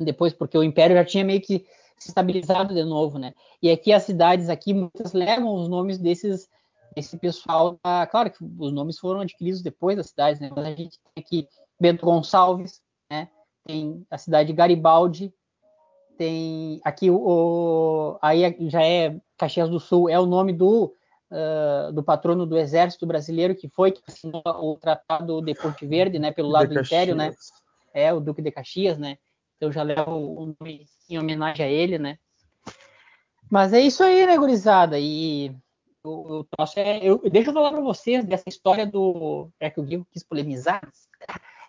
[0.00, 1.64] Depois, porque o Império já tinha meio que
[1.98, 3.32] se estabilizado de novo, né?
[3.62, 6.48] E aqui as cidades aqui muitas levam os nomes desses
[6.94, 7.78] desse pessoal.
[8.10, 10.50] claro que os nomes foram adquiridos depois das cidades, né?
[10.54, 11.48] Mas a gente tem aqui
[11.80, 12.80] Bento Gonçalves,
[13.10, 13.28] né?
[13.66, 15.32] Tem a cidade de Garibaldi,
[16.16, 20.94] tem aqui o, aí já é Caxias do Sul, é o nome do
[21.34, 26.16] ah, do patrono do Exército Brasileiro que foi que assinou o Tratado de Ponte Verde,
[26.16, 26.30] né?
[26.30, 27.34] Pelo lado do Império, né?
[27.92, 29.18] É o Duque de Caxias, né?
[29.56, 32.18] Então já levo o nome em homenagem a ele, né?
[33.50, 34.98] Mas é isso aí, né, gurizada?
[34.98, 35.54] E
[36.02, 36.98] o, o é.
[37.02, 39.48] Eu, deixa eu falar pra vocês dessa história do.
[39.58, 40.82] É que o Guigo quis polemizar.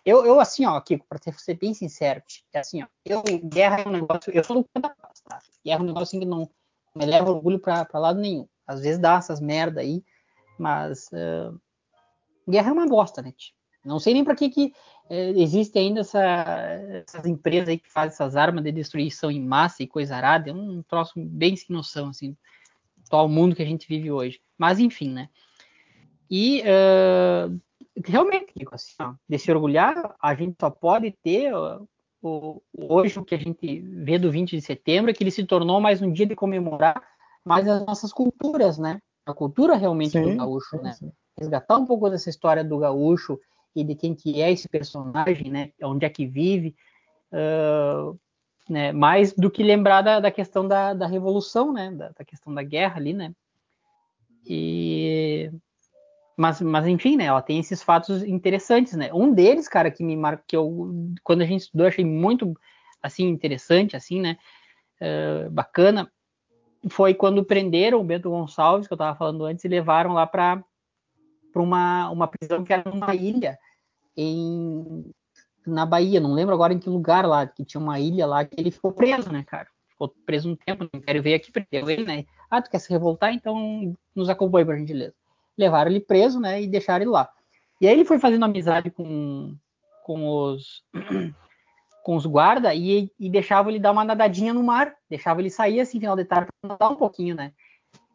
[0.06, 2.22] Eu, eu assim, ó, Kiko, pra ser bem sincero,
[2.54, 4.32] é assim, ó, eu, guerra é um negócio.
[4.32, 5.40] Eu sou do da paz, tá?
[5.64, 6.50] Guerra é um negócio assim que não
[6.94, 8.48] me leva orgulho pra lado nenhum.
[8.68, 10.04] Às vezes dá essas merda aí,
[10.60, 11.10] mas.
[11.14, 11.54] ah,
[12.48, 13.34] guerra é uma bosta, né?
[13.36, 13.54] tio?
[13.86, 14.74] Não sei nem pra que, que
[15.10, 16.22] é, existe ainda essa,
[17.06, 20.54] essas empresas aí que fazem essas armas de destruição em massa e coisa arada, é
[20.54, 22.36] um troço bem sem noção, assim,
[23.06, 24.42] atual mundo que a gente vive hoje.
[24.58, 25.30] Mas enfim, né?
[26.30, 27.50] E ah,
[28.04, 31.54] realmente, assim, ó, de se orgulhar, a gente só pode ter
[32.22, 35.44] o, hoje o que a gente vê do 20 de setembro é que ele se
[35.46, 37.02] tornou mais um dia de comemorar
[37.44, 39.00] mais as nossas culturas, né?
[39.26, 40.94] A cultura realmente do Sim, gaúcho, sim, né?
[40.94, 41.12] sim.
[41.38, 43.40] resgatar um pouco dessa história do gaúcho
[43.76, 45.72] e de quem que é esse personagem, né?
[45.84, 46.76] Onde é que vive,
[47.32, 48.14] ah,
[48.70, 48.92] né?
[48.92, 51.92] Mais do que lembrar da, da questão da, da revolução, né?
[51.92, 53.34] Da, da questão da guerra ali, né?
[54.46, 55.52] E
[56.38, 57.26] mas, mas enfim, né?
[57.26, 59.14] Ela tem esses fatos interessantes, né?
[59.14, 62.54] Um deles, cara, que me marcou, que eu quando a gente estudou, achei muito
[63.02, 64.38] assim interessante, assim, né?
[65.02, 66.12] Ah, bacana,
[66.90, 70.64] foi quando prenderam o Bento Gonçalves, que eu estava falando antes, e levaram lá para
[71.56, 73.58] uma, uma prisão que era numa ilha
[74.18, 75.06] em,
[75.66, 78.60] na Bahia, não lembro agora em que lugar lá, que tinha uma ilha lá que
[78.60, 79.68] ele ficou preso, né, cara?
[79.90, 82.26] Ficou preso um tempo, o Império veio aqui, prendeu ele, né?
[82.50, 83.34] Ah, tu quer se revoltar?
[83.34, 85.14] Então nos acompanha, por gentileza.
[85.58, 87.30] Levaram ele preso, né, e deixaram ele lá.
[87.80, 89.56] E aí ele foi fazendo amizade com,
[90.04, 90.84] com os
[92.04, 95.80] com os guarda e, e deixava ele dar uma nadadinha no mar, deixava ele sair
[95.80, 97.52] assim, final de tarde, pra nadar um pouquinho, né?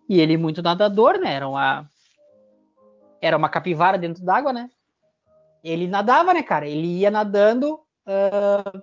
[0.08, 1.34] E ele muito nadador, né?
[1.34, 1.88] Era uma
[3.20, 4.70] era uma capivara dentro d'água, né?
[5.62, 6.66] Ele nadava, né, cara?
[6.68, 8.83] Ele ia nadando ah,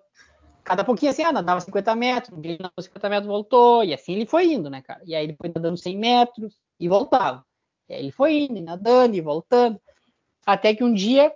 [0.63, 4.25] cada pouquinho assim, ah, nadava 50 metros, ele nadou 50 metros, voltou, e assim ele
[4.25, 5.01] foi indo, né, cara?
[5.05, 7.45] E aí ele foi nadando 100 metros e voltava.
[7.89, 9.79] E aí ele foi indo, e nadando e voltando,
[10.45, 11.33] até que um dia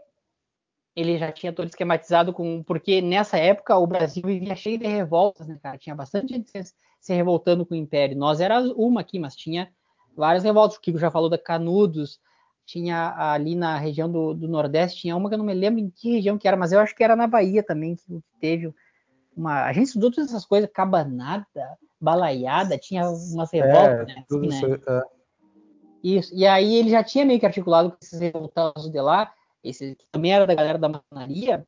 [0.96, 2.64] ele já tinha todo esquematizado com.
[2.64, 5.78] Porque nessa época o Brasil vivia cheio de revoltas, né, cara?
[5.78, 6.52] Tinha bastante gente
[7.00, 8.18] se revoltando com o Império.
[8.18, 9.72] Nós era uma aqui, mas tinha
[10.16, 10.78] várias revoltas.
[10.78, 12.20] O Kiko já falou da Canudos,
[12.66, 15.90] tinha ali na região do, do Nordeste, tinha uma que eu não me lembro em
[15.90, 18.74] que região que era, mas eu acho que era na Bahia também, que teve
[19.36, 19.66] uma.
[19.66, 21.46] A gente estudou todas essas coisas, cabanada,
[22.00, 24.24] balaiada, tinha umas revoltas, É, né?
[24.28, 24.80] tudo assim, isso né?
[24.88, 25.02] é.
[26.04, 26.34] Isso.
[26.34, 29.32] E aí ele já tinha meio que articulado com esses revoltados de lá,
[29.64, 31.66] esse que também era da galera da maçonaria,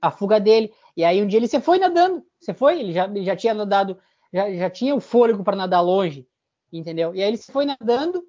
[0.00, 0.72] a fuga dele.
[0.96, 3.52] E aí um dia ele se foi nadando, você foi, ele já, ele já tinha
[3.52, 3.98] nadado,
[4.32, 6.26] já, já tinha o fôlego para nadar longe,
[6.72, 7.14] entendeu?
[7.14, 8.24] E aí ele se foi nadando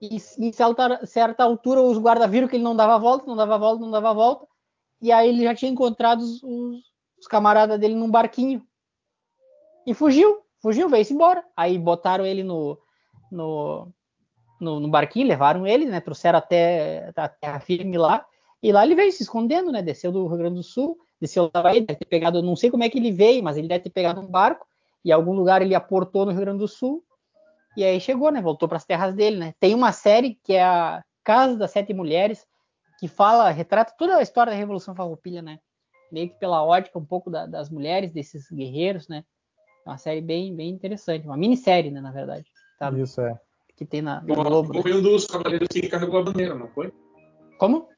[0.00, 3.58] e em certa, certa altura os guardas viram que ele não dava volta, não dava
[3.58, 4.46] volta, não dava volta.
[5.00, 8.62] E aí ele já tinha encontrado os, os, camaradas dele num barquinho
[9.86, 11.44] e fugiu, fugiu, veio-se embora.
[11.54, 12.78] Aí botaram ele no,
[13.30, 13.88] no,
[14.58, 16.00] no, no barquinho, levaram ele, né?
[16.00, 18.24] Trouxeram até a terra firme lá.
[18.62, 19.82] E lá ele veio se escondendo, né?
[19.82, 22.84] Desceu do Rio Grande do Sul, desceu da Bahia, deve ter pegado, não sei como
[22.84, 24.66] é que ele veio, mas ele deve ter pegado um barco,
[25.04, 27.02] e em algum lugar ele aportou no Rio Grande do Sul,
[27.80, 28.42] e aí chegou, né?
[28.42, 29.54] Voltou para as terras dele, né?
[29.58, 32.46] Tem uma série que é a Casa das Sete Mulheres,
[32.98, 35.58] que fala, retrata toda a história da Revolução Farroupilha, né?
[36.12, 39.24] Meio que pela ótica um pouco da, das mulheres, desses guerreiros, né?
[39.86, 42.44] É uma série bem, bem interessante, uma minissérie, né, na verdade.
[42.78, 42.90] Tá?
[42.90, 43.38] Isso é.
[43.74, 44.74] Que tem na, Globo.
[44.74, 44.82] Né?
[44.82, 46.92] Foi um dos cavaleiros que carregou a bandeira, não foi?
[47.56, 47.88] Como?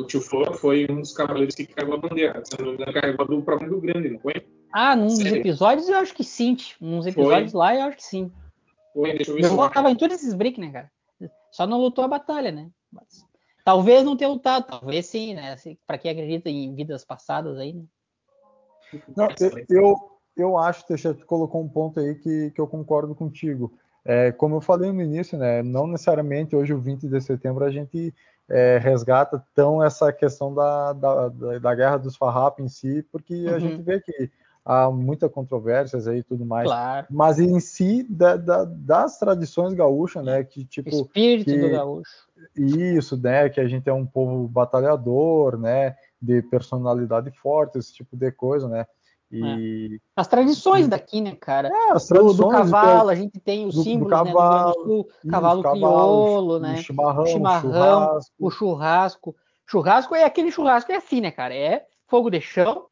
[0.00, 2.42] O tio Flor foi um dos cavaleiros que carregou a bandeira.
[2.42, 4.46] Se não me engano, carregou do próprio Rio Grande, não foi?
[4.72, 6.56] Ah, num dos episódios eu acho que sim.
[6.80, 8.32] Uns episódios lá eu acho que sim.
[9.72, 10.90] Tava em todos esses break, né, cara?
[11.50, 12.70] Só não lutou a batalha, né?
[12.90, 13.26] Mas,
[13.64, 15.52] talvez não tenha lutado, talvez sim, né?
[15.52, 17.84] Assim, Pra quem acredita em vidas passadas aí, né?
[19.16, 19.96] Não, eu, eu,
[20.36, 23.72] eu acho, Teixeira, tu colocou um ponto aí que, que eu concordo contigo.
[24.04, 27.70] É, como eu falei no início, né, não necessariamente hoje, o 20 de setembro, a
[27.70, 28.14] gente
[28.48, 33.34] é, resgata tão essa questão da, da, da, da guerra dos farrapos em si, porque
[33.48, 33.60] a Uhum.
[33.60, 34.30] gente vê que
[34.66, 36.66] há muita controvérsias aí e tudo mais.
[36.68, 37.06] Claro.
[37.08, 42.26] Mas em si, da- da- das tradições gaúchas, né, que tipo, Espírito que- do gaúcho.
[42.56, 48.16] isso, né, que a gente é um povo batalhador, né, de personalidade forte, esse tipo
[48.16, 48.86] de coisa, né,
[49.30, 51.68] e As tradições daqui, né, cara?
[51.68, 54.24] é, as Do, tradições do cavalo, a gente tem o do- do símbolo né, do
[54.24, 56.76] cavalo, do Sul, isso, cavalo crioulo, o né?
[56.76, 59.36] chimarrão, O o chimarrão, churrasco, O churrasco.
[59.68, 61.54] Churrasco é aquele churrasco é assim, né, cara?
[61.54, 62.86] É fogo de chão,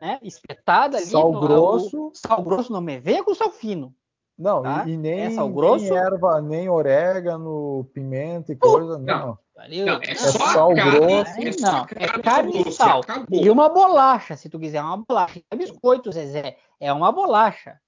[0.00, 0.18] né?
[0.22, 1.06] Espetado ali.
[1.06, 2.08] Sal no- grosso.
[2.08, 3.94] o sal grosso não me venha com sal fino.
[4.38, 4.84] não, tá?
[4.86, 5.84] e, e nem, É sal grosso?
[5.84, 9.38] nem erva, nem orégano, pimenta e coisa, não.
[9.56, 10.04] Ali, Não, né?
[10.08, 11.30] é só sal carne, grosso.
[11.38, 13.00] é Não, é do carne e sal.
[13.00, 13.26] acabou.
[13.30, 15.42] E uma bolacha, se tu quiser, uma bolacha.
[15.50, 16.56] É biscoito, Zezé.
[16.80, 17.78] É uma bolacha.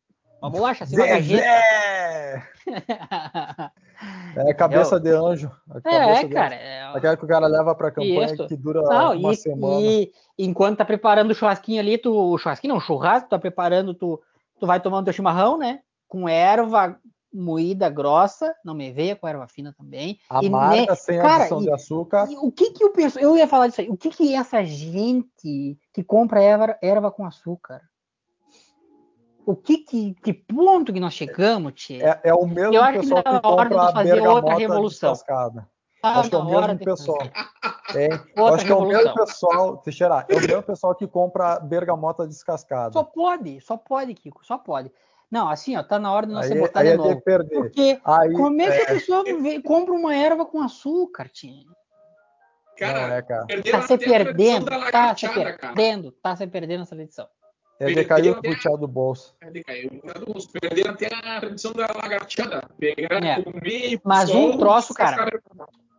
[0.43, 1.43] Uma bolacha, assim, uma gajeta.
[1.43, 2.49] Zezé!
[4.35, 5.49] É cabeça de anjo.
[5.85, 6.47] cabeça É, de cara.
[6.57, 6.65] anjo.
[6.65, 6.83] É...
[6.97, 9.81] Aquela que o cara leva pra campanha que dura Não, uma e, semana.
[9.81, 13.95] e enquanto tá preparando o churrasquinho ali, tu, o churrasquinho não, o churrasco, tá preparando,
[13.95, 14.21] tu,
[14.59, 15.81] tu vai tomando teu chimarrão, né?
[16.09, 16.99] Com erva
[17.33, 20.19] moída grossa, não me veia com erva fina também.
[20.43, 22.27] E Amarga, ne- sem cara, adição e- de açúcar.
[22.29, 24.65] E o que que o pessoal, eu ia falar disso aí, o que que essa
[24.65, 27.81] gente que compra erva, erva com açúcar?
[29.45, 32.21] O que que, que ponto que nós chegamos, tia?
[32.25, 35.13] É, é o mesmo Eu acho que pessoal que, tá de compra a bergamota revolução.
[35.13, 35.69] descascada.
[36.01, 37.19] Tá acho que é o mesmo de- pessoal.
[37.95, 38.09] É,
[38.53, 42.93] acho que é o mesmo pessoal, Teixeira, é o mesmo pessoal que compra bergamota descascada.
[42.93, 44.91] Só pode, só pode, Kiko, só pode.
[45.31, 46.99] Não, assim, ó, tá na hora de nós Aí, ser botar aí de é de
[46.99, 47.21] novo.
[47.23, 47.55] perder.
[47.55, 51.65] Porque Aí, como é que a pessoa vê- compra uma erva com açúcar, tia?
[52.79, 53.47] Cara, não é, cara.
[53.47, 55.57] Tá se tradição perdendo, tá se cara.
[55.57, 57.29] perdendo, tá se perdendo essa edição.
[57.83, 59.35] É de cair o puxar do bolso.
[59.41, 59.91] Cadê, caiu?
[60.61, 62.63] Perderam até a tradição da lagarteada.
[62.79, 63.43] Pegaram, É.
[63.43, 65.29] comer, Mas só um troço, cara.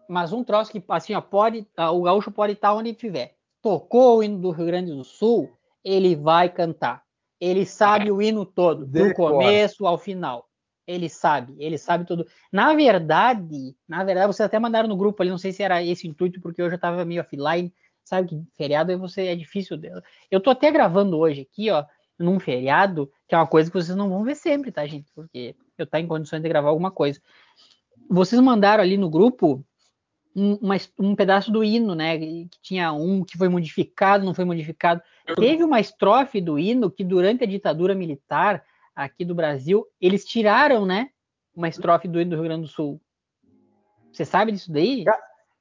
[0.08, 3.36] Mas um troço que, assim, ó, pode, ah, o gaúcho pode estar onde estiver.
[3.62, 5.52] Tocou o hino do Rio Grande do Sul,
[5.84, 7.04] ele vai cantar.
[7.40, 10.48] Ele sabe o hino todo, do começo ao final.
[10.86, 12.26] Ele sabe, ele sabe tudo.
[12.52, 16.08] Na verdade, na verdade, vocês até mandaram no grupo ali, não sei se era esse
[16.08, 17.74] o intuito, porque eu já estava meio offline.
[18.04, 19.80] Sabe que feriado aí você é difícil.
[20.30, 21.86] Eu tô até gravando hoje aqui, ó,
[22.20, 25.12] num feriado, que é uma coisa que vocês não vão ver sempre, tá, gente?
[25.14, 27.22] Porque eu tá em condições de gravar alguma coisa.
[28.10, 29.66] Vocês mandaram ali no grupo
[30.36, 32.18] um, uma- um pedaço do hino, né?
[32.18, 35.02] Que tinha um que foi modificado, não foi modificado.
[35.36, 38.64] Teve uma estrofe do hino que durante a ditadura militar
[38.96, 41.10] aqui do Brasil, eles tiraram, né?
[41.56, 43.00] Uma estrofe do hino do Rio Grande do Sul.
[44.12, 45.04] Você sabe disso daí?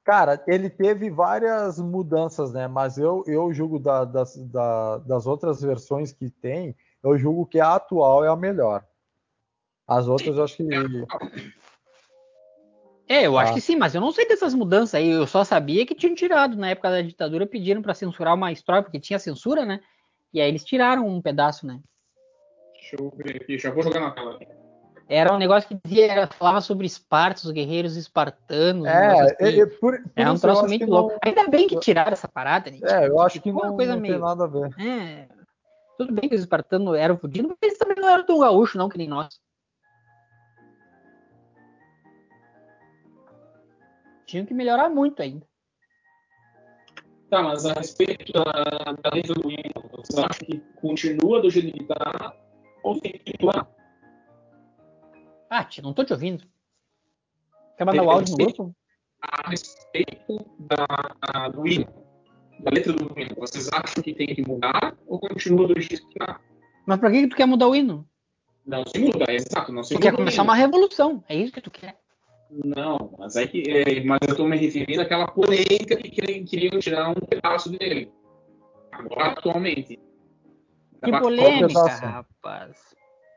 [0.05, 2.67] Cara, ele teve várias mudanças, né?
[2.67, 7.61] Mas eu, eu julgo da- das, da- das outras versões que tem, eu julgo que
[7.61, 8.85] a atual é a melhor.
[9.87, 10.69] As outras eu acho que.
[13.09, 13.55] É, eu acho Ah.
[13.55, 15.09] que sim, mas eu não sei dessas mudanças aí.
[15.11, 18.85] Eu só sabia que tinham tirado na época da ditadura, pediram para censurar uma estrofe,
[18.85, 19.81] porque tinha censura, né?
[20.33, 21.81] E aí eles tiraram um pedaço, né?
[22.73, 24.39] Deixa eu ver aqui, já vou jogar na tela.
[25.09, 28.87] Era um negócio que dizia, era- falava sobre Esparta, os guerreiros espartanos.
[28.87, 31.13] É, é, é, por, por É um troço muito que louco.
[31.13, 32.79] não- Ainda bem que tiraram essa parada, né?
[32.83, 34.71] É, eu acho que Ficou não, uma coisa não meio- tem nada a ver.
[34.81, 35.29] É.
[35.99, 38.89] Tudo bem que os espartanos eram fodidos, mas eles também não eram tão gaúchos, não,
[38.89, 39.39] que nem nós.
[44.27, 45.47] Tinham que melhorar muito ainda.
[47.29, 48.43] Tá, mas a respeito da,
[49.03, 52.35] da letra do hino, vocês acham que continua do jeito que tá
[52.83, 53.67] ou tem que mudar?
[55.55, 56.45] Ah, tia, não tô te ouvindo.
[57.77, 58.75] Quer mandar o áudio no grupo?
[59.21, 61.87] A respeito da, do hino,
[62.61, 66.19] da letra do hino, vocês acham que tem que mudar ou continua do jeito que
[66.19, 66.41] tá?
[66.87, 68.09] Mas pra que que tu quer mudar o hino?
[68.65, 70.11] Não se muda, é exato, não se Tu muda.
[70.11, 71.23] quer começar uma revolução.
[71.29, 71.99] É isso que tu quer.
[72.51, 76.81] Não, mas é que é, mas eu tô me referindo àquela polêmica que queriam, queriam
[76.81, 78.11] tirar um pedaço dele.
[78.91, 80.01] Agora, atualmente.
[81.05, 82.92] Que polêmica, rapaz.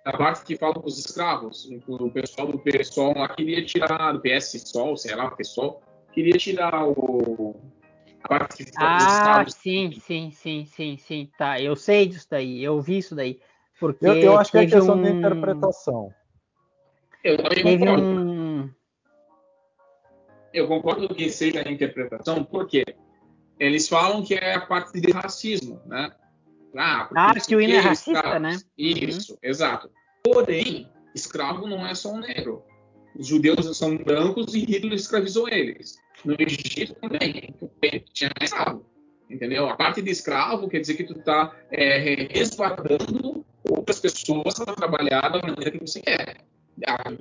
[0.06, 1.68] Da parte que fala com os escravos.
[1.88, 5.82] O pessoal do PSOL lá queria tirar, do PSSOL, sei lá, o PSOL,
[6.14, 7.56] queria tirar o.
[8.24, 9.54] A parte que fala dos Ah, escravos.
[9.56, 11.32] sim, sim, sim, sim, sim.
[11.38, 12.64] Tá, eu sei disso daí.
[12.64, 13.40] Eu vi isso daí.
[13.80, 15.02] Porque Eu, eu acho que é questão um...
[15.02, 16.14] de interpretação.
[17.24, 18.04] Eu também Teve concordo.
[18.06, 18.70] um...
[20.54, 22.86] Eu concordo que seja a interpretação, porque
[23.60, 26.12] eles falam que é a parte de racismo, né?
[26.76, 28.42] Ah, porque Ah, que o hino é aqui racista, escravos.
[28.42, 28.60] né?
[28.78, 29.90] Isso, exato.
[30.24, 32.64] Porém, Escravo não é só um negro.
[33.18, 35.98] Os judeus são brancos e Hitler escravizou eles.
[36.26, 37.56] No Egito também
[38.12, 38.86] tinha escravo.
[39.30, 39.70] Entendeu?
[39.70, 45.30] A parte de escravo quer dizer que tu está é, resguardando outras pessoas para trabalhar
[45.30, 46.38] da maneira que você quer.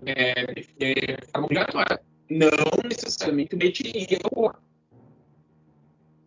[0.04, 2.00] É, é, forma obrigatória.
[2.28, 2.48] Não
[2.88, 4.52] necessariamente uma etnia ou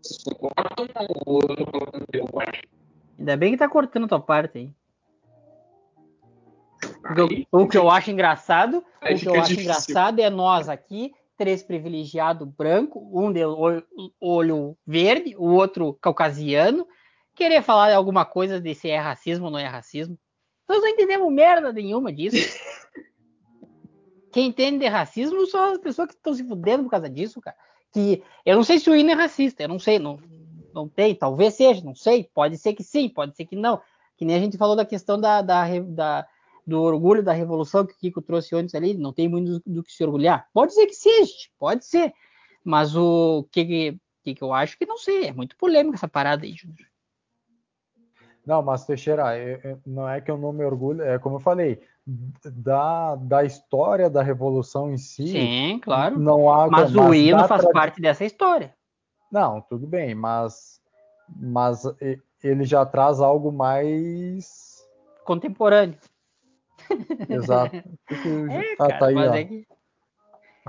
[0.01, 0.87] Vocês concordam
[1.25, 2.05] ou eu estou colocando
[3.17, 4.73] Ainda bem que tá cortando a tua parte aí.
[7.03, 9.63] aí o que eu acho engraçado, o que eu acho difícil.
[9.63, 13.41] engraçado é nós aqui três privilegiados branco, um de
[14.19, 16.87] olho verde, o outro caucasiano,
[17.35, 20.17] querer falar alguma coisa de se é racismo ou não é racismo.
[20.67, 22.35] Nós não entendemos merda nenhuma disso.
[24.33, 27.55] Quem entende de racismo são as pessoas que estão se fudendo por causa disso, cara.
[27.93, 30.19] Que eu não sei se o hino é racista, eu não sei, não,
[30.77, 33.81] não tem, talvez seja, não sei, pode ser que sim, pode ser que não.
[34.15, 36.27] Que nem a gente falou da questão da, da, da
[36.65, 39.83] do orgulho da revolução que o Kiko trouxe antes ali, não tem muito do, do
[39.83, 40.47] que se orgulhar.
[40.53, 42.13] Pode ser que seja, pode ser.
[42.63, 46.45] Mas o que, que, que eu acho que não sei, é muito polêmico essa parada
[46.45, 46.87] aí, Júnior.
[48.45, 51.39] Não, mas Teixeira, eu, eu, não é que eu não me orgulho, é como eu
[51.39, 55.27] falei, da, da história da revolução em si.
[55.27, 56.19] Sim, claro.
[56.19, 58.76] Não há, mas, mas o hino faz parte dessa história.
[59.31, 60.81] Não, tudo bem, mas,
[61.27, 61.83] mas
[62.43, 64.85] ele já traz algo mais
[65.23, 65.97] contemporâneo.
[67.29, 67.75] Exato.
[68.49, 69.67] É, ah, cara, tá aí, mas é que...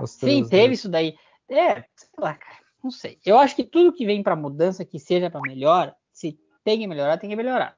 [0.05, 1.15] Sim, teve isso daí.
[1.49, 3.17] É, sei lá, cara, não sei.
[3.25, 6.87] Eu acho que tudo que vem para mudança, que seja para melhor, se tem que
[6.87, 7.75] melhorar, tem que melhorar.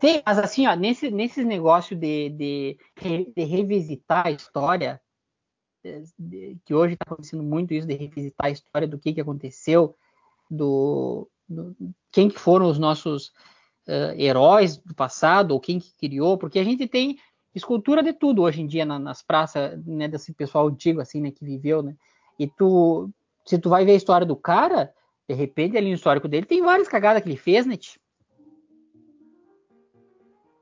[0.00, 2.78] Tem, mas assim, ó, nesse, nesses negócios de, de,
[3.34, 5.00] de, revisitar a história,
[6.64, 9.94] que hoje está acontecendo muito isso, de revisitar a história do que, que aconteceu,
[10.50, 11.76] do, do
[12.10, 13.28] quem que foram os nossos
[13.86, 17.18] uh, heróis do passado, ou quem que criou, porque a gente tem
[17.54, 21.30] escultura de tudo hoje em dia na, nas praças, né, desse pessoal antigo, assim, né,
[21.30, 21.94] que viveu, né,
[22.38, 23.10] e tu,
[23.44, 24.92] se tu vai ver a história do cara,
[25.28, 28.07] de repente, ali no histórico dele, tem várias cagadas que ele fez, né, tipo.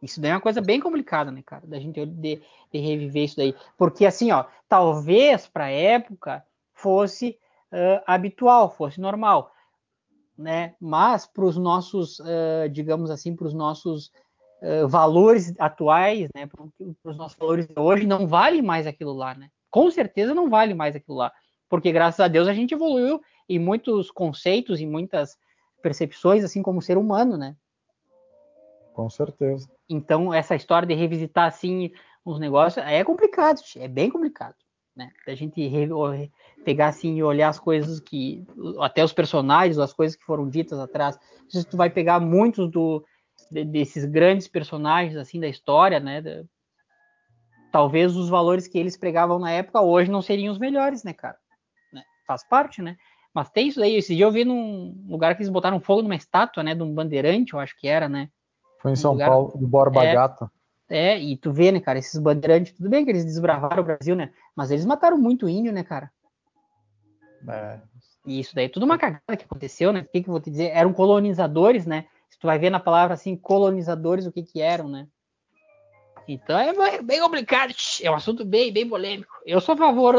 [0.07, 2.41] Isso daí é uma coisa bem complicada, né, cara, da gente de,
[2.73, 7.39] de reviver isso daí, porque assim, ó, talvez para época fosse
[7.73, 9.53] uh, habitual, fosse normal,
[10.37, 14.07] né, mas para os nossos, uh, digamos assim, para os nossos
[14.63, 16.63] uh, valores atuais, né, para
[17.05, 19.51] os nossos valores de hoje, não vale mais aquilo lá, né?
[19.71, 21.33] Com certeza não vale mais aquilo lá,
[21.69, 25.37] porque graças a Deus a gente evoluiu em muitos conceitos e muitas
[25.83, 27.57] percepções, assim como ser humano, né?
[28.93, 29.69] Com certeza.
[29.89, 31.93] Então essa história de revisitar assim
[32.25, 34.57] os negócios é complicado, é bem complicado,
[34.97, 35.11] né?
[35.29, 35.71] A gente
[36.65, 38.45] pegar assim e olhar as coisas que
[38.81, 41.19] até os personagens, as coisas que foram ditas atrás,
[41.49, 43.05] se tu vai pegar muitos do
[43.51, 46.23] de, desses grandes personagens assim da história, né?
[47.71, 51.37] Talvez os valores que eles pregavam na época hoje não seriam os melhores, né, cara?
[51.93, 52.03] Né?
[52.27, 52.97] Faz parte, né?
[53.35, 53.97] Mas tem isso aí.
[53.97, 56.75] Esse dia eu vi num lugar que eles botaram fogo numa estátua, né?
[56.75, 58.31] De um bandeirante, eu acho que era, né?
[58.81, 59.29] Foi em São lugar...
[59.29, 60.51] Paulo, do Borba é, Gata.
[60.89, 64.15] É, e tu vê, né, cara, esses bandeirantes, tudo bem que eles desbravaram o Brasil,
[64.15, 64.33] né?
[64.55, 66.11] Mas eles mataram muito índio, né, cara?
[67.49, 67.81] É.
[68.27, 70.01] E isso daí é tudo uma cagada que aconteceu, né?
[70.01, 70.71] O que, que eu vou te dizer?
[70.73, 72.07] Eram colonizadores, né?
[72.29, 75.07] Se tu vai ver na palavra assim, colonizadores, o que que eram, né?
[76.29, 77.73] Então é bem complicado,
[78.03, 79.33] é um assunto bem, bem polêmico.
[79.45, 80.17] Eu sou, favor,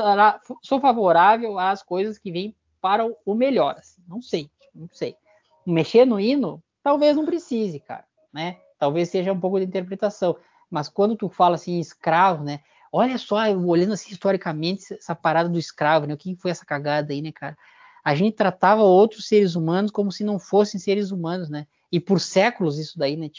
[0.61, 3.75] sou favorável às coisas que vêm para o melhor.
[3.77, 4.01] Assim.
[4.07, 5.17] Não sei, não sei.
[5.65, 8.57] Mexer no hino, talvez não precise, cara, né?
[8.80, 10.38] Talvez seja um pouco de interpretação.
[10.69, 12.59] Mas quando tu fala assim, escravo, né?
[12.91, 16.13] Olha só, olhando assim historicamente essa parada do escravo, né?
[16.13, 17.57] O que foi essa cagada aí, né, cara?
[18.03, 21.67] A gente tratava outros seres humanos como se não fossem seres humanos, né?
[21.91, 23.30] E por séculos isso daí, né?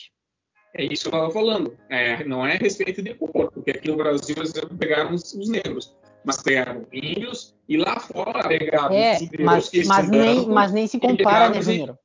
[0.75, 1.77] É isso que eu estava falando.
[1.89, 5.97] É, não é respeito de cor, porque aqui no Brasil eles pegaram os, os negros,
[6.25, 10.99] mas pegaram índios e lá fora pegaram é, os mas, mas nem, mas nem se
[11.01, 11.99] compara, né, Júnior?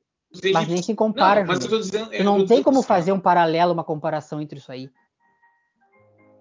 [0.52, 3.20] Mas nem se compara, não, mas eu tô dizendo, eu não tem como fazer um
[3.20, 4.90] paralelo, uma comparação entre isso aí.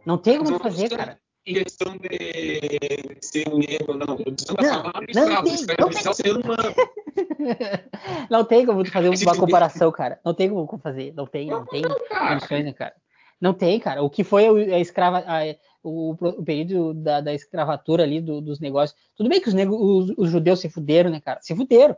[0.06, 4.16] Não tem como fazer, cara em questão de ser um negro, não.
[4.16, 5.48] Estou dizendo a palavra escravo.
[5.48, 6.74] Escravo é ser humano.
[8.30, 10.20] Não tem como fazer uma comparação, cara.
[10.26, 11.14] Não tem como fazer.
[11.14, 12.94] Não tem, não tem condições, né, cara?
[13.40, 14.02] Não tem, cara.
[14.02, 15.42] O que foi a escrava, a,
[15.84, 18.98] o, o, período da, da escravatura ali do, dos negócios.
[19.16, 21.40] Tudo bem que os, negros, os, os, judeus se fuderam, né, cara?
[21.42, 21.96] Se fuderam.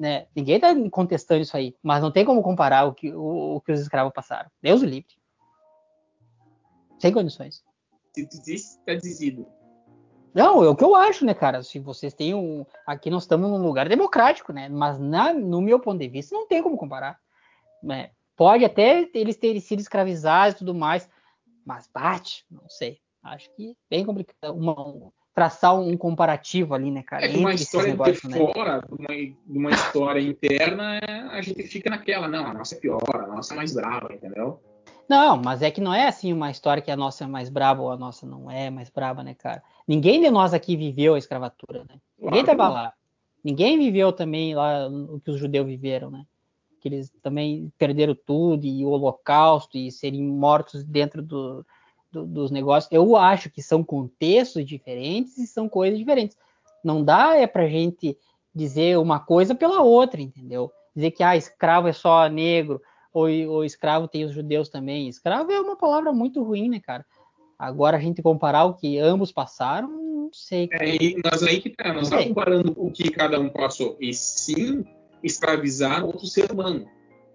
[0.00, 0.26] Né?
[0.34, 1.76] Ninguém tá contestando isso aí.
[1.82, 4.50] Mas não tem como comparar o que, o, o que os escravos passaram.
[4.62, 5.14] Deus o livre.
[6.98, 7.62] Sem condições
[8.12, 9.46] se existe, está dizido.
[10.32, 11.62] Não, é o que eu acho, né, cara?
[11.62, 12.64] Se vocês têm um.
[12.86, 14.68] Aqui nós estamos num lugar democrático, né?
[14.68, 17.18] Mas na, no meu ponto de vista, não tem como comparar.
[17.82, 18.10] Né?
[18.36, 21.08] Pode até eles terem sido escravizados e tudo mais,
[21.64, 23.00] Mas bate, não sei.
[23.22, 24.54] Acho que bem complicado.
[24.54, 27.24] Uma, traçar um comparativo ali, né, cara?
[27.24, 28.36] É que uma história negócios, de né?
[28.36, 31.00] fora, de uma, de uma história interna,
[31.30, 34.60] a gente fica naquela, não, a nossa é pior, a nossa é mais brava, entendeu?
[35.08, 37.82] Não, mas é que não é assim uma história que a nossa é mais braba
[37.82, 39.62] ou a nossa não é mais braba, né, cara?
[39.86, 41.96] Ninguém de nós aqui viveu a escravatura, né?
[42.16, 42.92] Ninguém tava lá.
[43.42, 46.24] Ninguém viveu também lá o que os judeus viveram, né?
[46.80, 51.66] Que eles também perderam tudo e o holocausto e serem mortos dentro do,
[52.10, 52.90] do, dos negócios.
[52.92, 56.36] Eu acho que são contextos diferentes e são coisas diferentes.
[56.84, 58.16] Não dá é pra gente
[58.54, 60.70] dizer uma coisa pela outra, entendeu?
[60.94, 62.80] Dizer que ah, escravo é só negro,
[63.12, 65.08] ou, ou escravo tem os judeus também.
[65.08, 67.04] Escravo é uma palavra muito ruim, né, cara?
[67.58, 70.68] Agora a gente comparar o que ambos passaram, não sei.
[70.72, 74.84] É, mas aí que tá, não está comparando o que cada um passou, e sim
[75.22, 76.88] escravizar outro ser humano,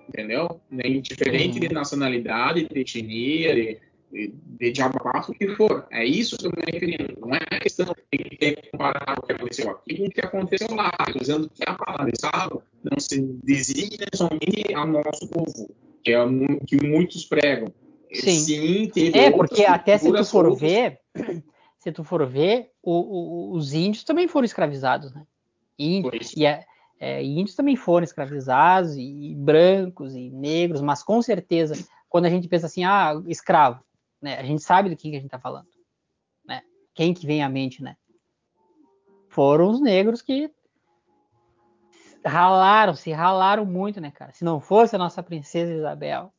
[0.10, 0.60] entendeu?
[1.02, 1.60] Diferente uhum.
[1.60, 3.80] de nacionalidade, de etnia, de,
[4.16, 5.86] de diabo o que for.
[5.92, 7.20] É isso que eu me referindo.
[7.20, 10.92] Não é a questão de comparar o que aconteceu aqui com o que aconteceu lá.
[11.20, 15.70] Dizendo que a palavra Estado não se designa somente ao nosso povo,
[16.04, 17.74] que é o que muitos pregam.
[18.14, 20.62] Sim, Sim é porque até se tu for outros...
[20.62, 21.00] ver,
[21.80, 25.24] se tu for ver, o, o, os índios também foram escravizados, né?
[25.78, 26.64] Índios, e é,
[26.98, 31.76] é, índios também foram escravizados, e, e brancos, e negros, mas com certeza,
[32.08, 33.84] quando a gente pensa assim, ah, escravo,
[34.22, 34.38] né?
[34.38, 35.68] A gente sabe do que, que a gente está falando.
[36.46, 36.62] Né?
[36.94, 37.96] Quem que vem à mente, né?
[39.30, 40.52] Foram os negros que
[42.26, 44.32] ralaram, se ralaram muito, né, cara?
[44.34, 46.34] Se não fosse a nossa princesa Isabel,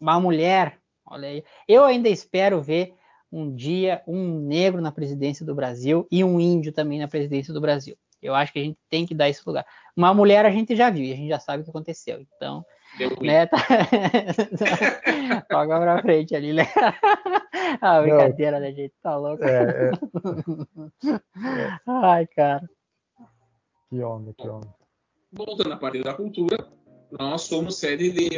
[0.00, 1.44] uma mulher, olha aí.
[1.68, 2.94] Eu ainda espero ver
[3.30, 7.60] um dia um negro na presidência do Brasil e um índio também na presidência do
[7.60, 7.96] Brasil.
[8.20, 9.66] Eu acho que a gente tem que dar esse lugar.
[9.96, 12.20] Uma mulher a gente já viu e a gente já sabe o que aconteceu.
[12.20, 12.64] Então,
[13.20, 13.46] né?
[13.52, 13.58] Tá...
[15.48, 16.64] Toca pra frente ali, né?
[17.80, 19.42] A brincadeira da gente tá louco.
[19.44, 19.92] É, é.
[21.86, 22.68] Ai, cara.
[23.88, 24.68] Que onda, que onda.
[25.32, 26.66] Voltando à parte da cultura,
[27.18, 28.28] nós somos sede de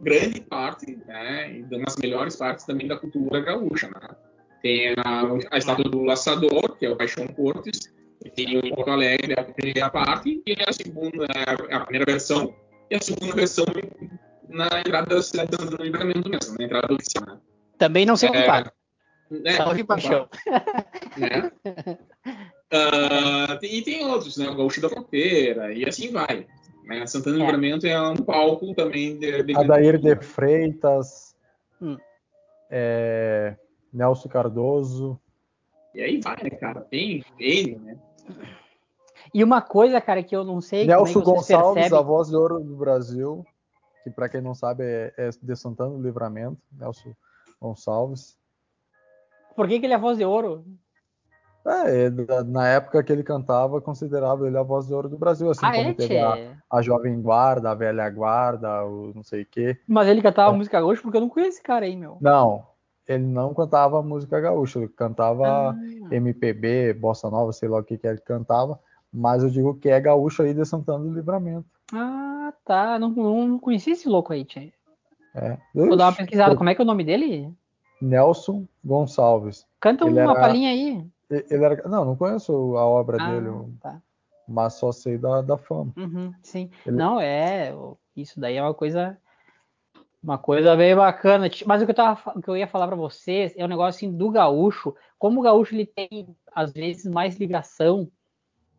[0.00, 4.16] grande parte, né, e das melhores partes também da cultura gaúcha, né?
[4.62, 7.92] Tem a, a estátua do Laçador, que é o Paixão Cortes,
[8.34, 11.26] tem o Porto Alegre, a primeira parte, e a segunda,
[11.70, 12.54] a primeira versão,
[12.94, 13.64] e a segunda versão
[14.48, 17.26] na entrada da cidade do livramento mesmo, na entrada oficial.
[17.26, 17.40] Né?
[17.76, 18.72] Também não se compara.
[19.44, 20.28] É, é, Salve paixão.
[21.16, 21.52] Né?
[22.72, 24.48] Uh, e tem outros, né?
[24.48, 26.44] O Gaúcho da Fronteira, e assim vai.
[26.84, 27.06] Né?
[27.06, 27.46] Santana do é.
[27.46, 29.44] Livramento é um palco também de.
[29.44, 31.36] de Adair de Freitas,
[31.80, 31.96] hum.
[32.68, 33.56] é,
[33.92, 35.20] Nelson Cardoso.
[35.94, 36.80] E aí vai, né, cara?
[36.80, 37.96] Tem ele, né?
[39.34, 40.86] E uma coisa, cara, que eu não sei.
[40.86, 41.96] Nelson como é Gonçalves, percebe...
[41.96, 43.44] a voz de ouro do Brasil,
[44.04, 47.12] que para quem não sabe é, é de Santana do Livramento, Nelson
[47.60, 48.38] Gonçalves.
[49.56, 50.64] Por que, que ele é a voz de ouro?
[51.66, 52.10] É,
[52.44, 55.72] na época que ele cantava, considerava ele a voz de ouro do Brasil, assim ah,
[55.72, 59.78] como é, teve a, a, Jovem Guarda, a Velha Guarda, o não sei o quê.
[59.88, 60.58] Mas ele cantava é.
[60.58, 62.18] música gaúcha porque eu não conheço esse cara aí, meu.
[62.20, 62.66] Não,
[63.08, 65.74] ele não cantava música gaúcha, ele cantava ah.
[66.10, 68.78] MPB, bossa nova, sei lá o que que ele cantava,
[69.14, 71.64] mas eu digo que é gaúcho aí de Santana do Livramento.
[71.92, 72.98] Ah, tá.
[72.98, 74.72] Não, não conheci esse louco aí, Tchê.
[75.32, 75.56] É.
[75.72, 76.56] Vou dar uma pesquisada.
[76.56, 77.54] Como é que é o nome dele?
[78.02, 79.66] Nelson Gonçalves.
[79.78, 80.40] Canta ele uma era...
[80.40, 81.06] palhinha aí.
[81.30, 81.88] Ele era...
[81.88, 83.50] Não, não conheço a obra ah, dele.
[83.80, 84.02] Tá.
[84.48, 85.92] Mas só sei da, da fama.
[85.96, 86.68] Uhum, sim.
[86.84, 86.96] Ele...
[86.96, 87.72] Não, é.
[88.16, 89.16] Isso daí é uma coisa.
[90.20, 91.48] Uma coisa bem bacana.
[91.66, 93.96] Mas o que eu, tava, o que eu ia falar para vocês é um negócio
[93.96, 94.92] assim do gaúcho.
[95.20, 98.10] Como o gaúcho ele tem, às vezes, mais ligação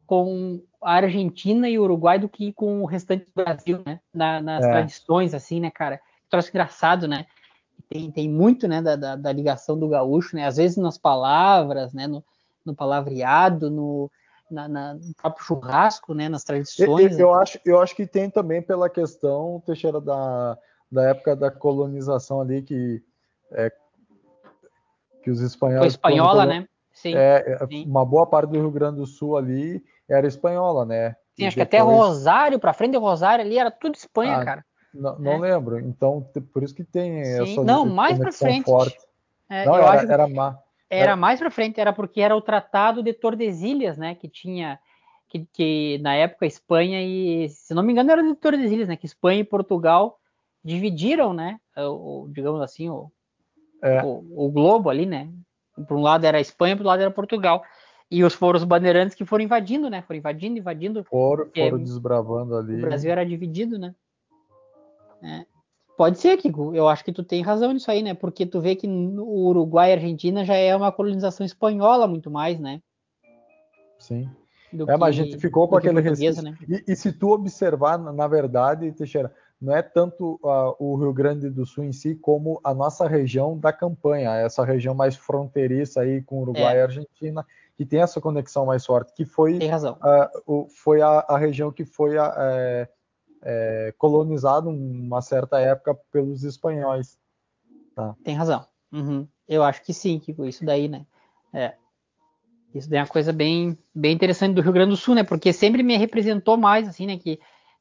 [0.05, 3.99] com a Argentina e o Uruguai do que com o restante do Brasil, né?
[4.13, 4.69] Na, nas é.
[4.69, 5.99] tradições, assim, né, cara?
[6.29, 7.25] Troço engraçado, né?
[7.89, 10.45] Tem, tem muito, né, da, da, da, ligação do gaúcho, né?
[10.45, 12.07] Às vezes nas palavras, né?
[12.07, 12.23] No,
[12.65, 14.09] no palavreado, no,
[14.49, 16.29] na, na, no próprio churrasco, né?
[16.29, 17.19] Nas tradições.
[17.19, 20.57] Eu, eu, acho, eu acho que tem também pela questão, Teixeira, da,
[20.91, 23.03] da época da colonização ali, que,
[23.51, 23.71] é,
[25.23, 25.79] que os espanhóis...
[25.79, 26.67] Foi espanhola, né?
[26.93, 27.85] Sim, é, é, sim.
[27.85, 31.15] Uma boa parte do Rio Grande do Sul ali era espanhola, né?
[31.35, 31.55] Sim, acho depois...
[31.55, 34.65] que até Rosário, para frente de Rosário ali, era tudo Espanha, ah, cara.
[34.93, 35.51] Não, não é.
[35.51, 35.79] lembro.
[35.79, 37.51] Então, por isso que tem Sim.
[37.51, 38.65] essa Não, mais para frente.
[38.65, 38.97] Forte.
[39.49, 40.57] É, não, era, era, má.
[40.89, 44.15] Era mais para frente, era porque era o Tratado de Tordesilhas, né?
[44.15, 44.79] Que tinha.
[45.27, 47.49] Que, que, na época Espanha e.
[47.49, 48.95] Se não me engano, era de Tordesilhas, né?
[48.95, 50.17] Que Espanha e Portugal
[50.63, 51.59] dividiram, né?
[51.77, 53.11] O, digamos assim, o,
[53.83, 54.01] é.
[54.03, 55.29] o, o globo ali, né?
[55.87, 57.63] Por um lado era Espanha, por outro lado era Portugal.
[58.09, 60.01] E os foram os bandeirantes que foram invadindo, né?
[60.03, 61.03] Foram invadindo, invadindo.
[61.03, 62.75] Foram, foram desbravando ali.
[62.75, 63.95] O Brasil era dividido, né?
[65.23, 65.45] É.
[65.97, 66.75] Pode ser, Kiko.
[66.75, 68.13] Eu acho que tu tem razão nisso aí, né?
[68.13, 72.29] Porque tu vê que o Uruguai e a Argentina já é uma colonização espanhola muito
[72.29, 72.81] mais, né?
[73.97, 74.29] Sim.
[74.71, 76.43] Do é, mas a gente ficou com aquele resquício.
[76.43, 76.57] Né?
[76.67, 81.49] E, e, se tu observar, na verdade, Teixeira, não é tanto uh, o Rio Grande
[81.49, 86.21] do Sul em si, como a nossa região da campanha, essa região mais fronteiriça aí
[86.21, 86.79] com Uruguai é.
[86.79, 87.45] e Argentina,
[87.75, 91.83] que tem essa conexão mais forte, que foi, uh, o, foi a, a, região que
[91.83, 92.89] foi a, é,
[93.43, 97.17] é, colonizado uma certa época pelos espanhóis.
[97.93, 98.15] Tá?
[98.23, 98.65] Tem razão.
[98.91, 99.27] Uhum.
[99.47, 101.05] Eu acho que sim, que isso daí, né?
[101.53, 101.73] É.
[102.73, 105.23] Isso daí é uma coisa bem, bem interessante do Rio Grande do Sul, né?
[105.23, 107.17] Porque sempre me representou mais, assim, né?
[107.17, 107.39] Que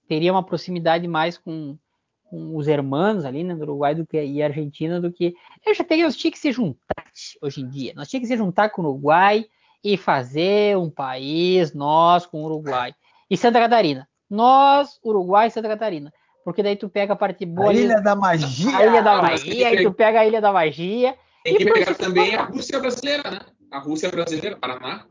[0.08, 1.78] teria uma proximidade mais com,
[2.24, 3.54] com os irmãos ali, né?
[3.54, 5.34] Do Uruguai do que, e Argentina do que.
[5.64, 7.04] Eu já peguei, nós tínhamos que se juntar
[7.40, 7.92] hoje em dia.
[7.96, 9.46] Nós tínhamos que se juntar com o Uruguai
[9.84, 12.94] e fazer um país, nós com o Uruguai.
[13.30, 16.12] E Santa Catarina nós, Uruguai e Santa Catarina.
[16.44, 17.70] Porque daí tu pega a parte boa.
[17.70, 18.76] A Ilha da Magia.
[18.76, 21.16] A Ilha da Magia, aí tu pega a Ilha da Magia.
[21.42, 23.40] Tem que pegar também a Rússia brasileira, né?
[23.70, 25.06] A Rússia brasileira, Paraná.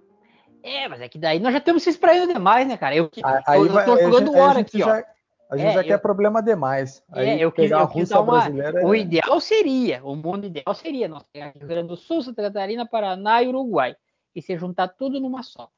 [0.61, 2.95] É, mas é que daí nós já temos se espraiando demais, né, cara?
[2.95, 3.09] Eu,
[3.47, 5.13] aí eu, eu tô jogando hora aqui, já, ó.
[5.53, 7.03] A gente é, já eu, quer problema demais.
[7.11, 8.85] Aí é, eu quis, a Rússia uma, brasileira.
[8.85, 8.99] O é...
[8.99, 13.41] ideal seria, o mundo ideal seria nós pegar Rio Grande do Sul, Santa Catarina, Paraná
[13.41, 13.95] e Uruguai.
[14.35, 15.69] E se juntar tudo numa só.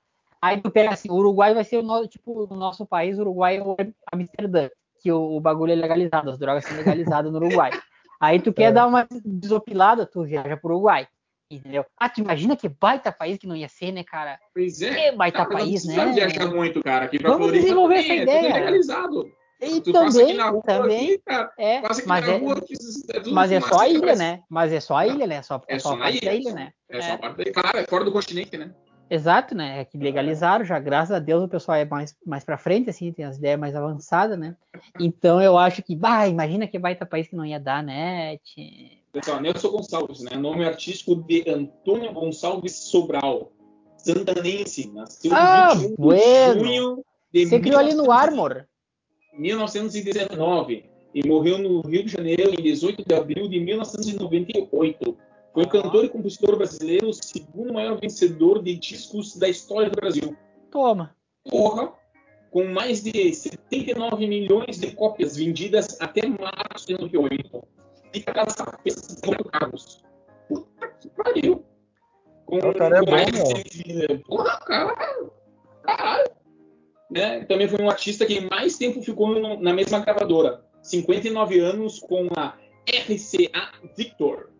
[0.41, 3.21] Aí tu pega assim, o Uruguai vai ser o nosso, tipo, o nosso país, o
[3.21, 3.75] Uruguai é o
[4.11, 4.69] Amsterdã,
[5.01, 7.71] que o, o, bagulho é legalizado, as drogas são legalizadas no Uruguai.
[8.19, 8.71] Aí tu quer é.
[8.71, 11.07] dar uma desopilada, tu viaja pro Uruguai.
[11.49, 11.85] Entendeu?
[11.97, 14.39] Ah, tu imagina que baita país que não ia ser, né, cara?
[14.53, 15.11] Pois é.
[15.11, 16.11] Que baita cara, país, não né?
[16.11, 17.05] viajar muito, cara.
[17.05, 18.47] Aqui pra Vamos Floripa desenvolver essa é ideia.
[18.47, 19.31] É legalizado.
[19.61, 23.79] E tu também, rua, também, aqui, cara, é, mas, é, rua, é mas é só
[23.79, 24.43] a ilha, né?
[24.49, 25.41] Mas é só a ilha, né?
[25.41, 26.71] Só, é só, só a parte ilha, da ilha, né?
[26.89, 27.53] É, só a parte da ilha.
[27.53, 28.73] Claro, é fora do continente, né?
[29.09, 29.81] Exato, né?
[29.81, 33.11] É que legalizaram já, graças a Deus o pessoal é mais, mais para frente, assim,
[33.13, 34.55] tem as ideias mais avançadas, né?
[34.99, 38.37] Então eu acho que, bah, imagina que baita país que não ia dar, né?
[39.13, 40.35] Pessoal, Nelson Gonçalves, né?
[40.35, 43.51] Nome artístico de Antônio Gonçalves Sobral,
[43.97, 46.53] santanense, nasceu ah, 21 bueno.
[46.53, 48.65] de junho de Você criou ali no Armor.
[49.37, 55.17] 1919 e morreu no Rio de Janeiro em 18 de abril de 1998.
[55.53, 60.35] Foi cantor e compositor brasileiro, o segundo maior vencedor de discos da história do Brasil.
[60.69, 61.15] Toma.
[61.49, 61.93] Porra!
[62.51, 67.63] Com mais de 79 milhões de cópias vendidas até março de 2008.
[68.11, 70.03] Fica nessa peça de Carlos.
[70.49, 71.65] Puta que pariu!
[72.45, 74.17] Com o cara é bom, de...
[74.25, 75.31] Porra, caralho!
[75.83, 76.44] Caralho!
[77.09, 77.45] Né?
[77.45, 80.63] Também foi um artista que mais tempo ficou na mesma gravadora.
[80.81, 82.55] 59 anos com a
[82.87, 84.55] RCA Victor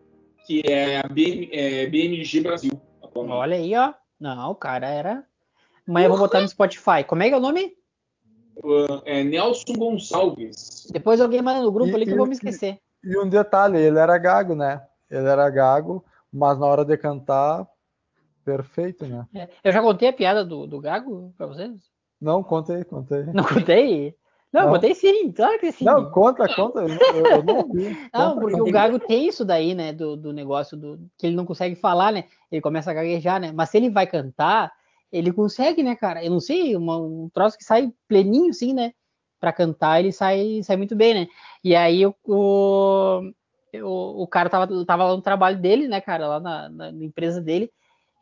[0.46, 2.80] que é a BM, é, BMG Brasil.
[3.02, 3.34] Atualmente.
[3.34, 3.92] Olha aí, ó.
[4.18, 5.24] Não, o cara era.
[5.86, 7.04] Amanhã eu vou botar no Spotify.
[7.06, 7.76] Como é que é o nome?
[8.58, 10.86] Uh, é Nelson Gonçalves.
[10.90, 12.78] Depois alguém manda no grupo e, ali que eu vou me esquecer.
[13.04, 14.82] E, e um detalhe, ele era gago, né?
[15.10, 17.66] Ele era gago, mas na hora de cantar,
[18.44, 19.26] perfeito, né?
[19.34, 19.48] É.
[19.62, 21.72] Eu já contei a piada do, do gago pra vocês?
[22.20, 23.24] Não, contei, contei.
[23.32, 24.14] Não contei?
[24.52, 25.84] Não, não, botei sim, claro que sim.
[25.84, 26.80] Não, conta, conta.
[26.80, 27.90] Eu, eu não vi.
[28.14, 28.70] Não, conta, porque conta.
[28.70, 29.92] o Gago tem isso daí, né?
[29.92, 32.24] Do, do negócio do que ele não consegue falar, né?
[32.50, 33.52] Ele começa a gaguejar, né?
[33.52, 34.72] Mas se ele vai cantar,
[35.12, 36.24] ele consegue, né, cara?
[36.24, 38.92] Eu não sei, uma, um troço que sai pleninho, assim, né?
[39.38, 41.26] Pra cantar, ele sai, sai muito bem, né?
[41.62, 43.32] E aí o, o,
[44.22, 46.28] o cara tava, tava lá no trabalho dele, né, cara?
[46.28, 47.70] Lá na, na empresa dele.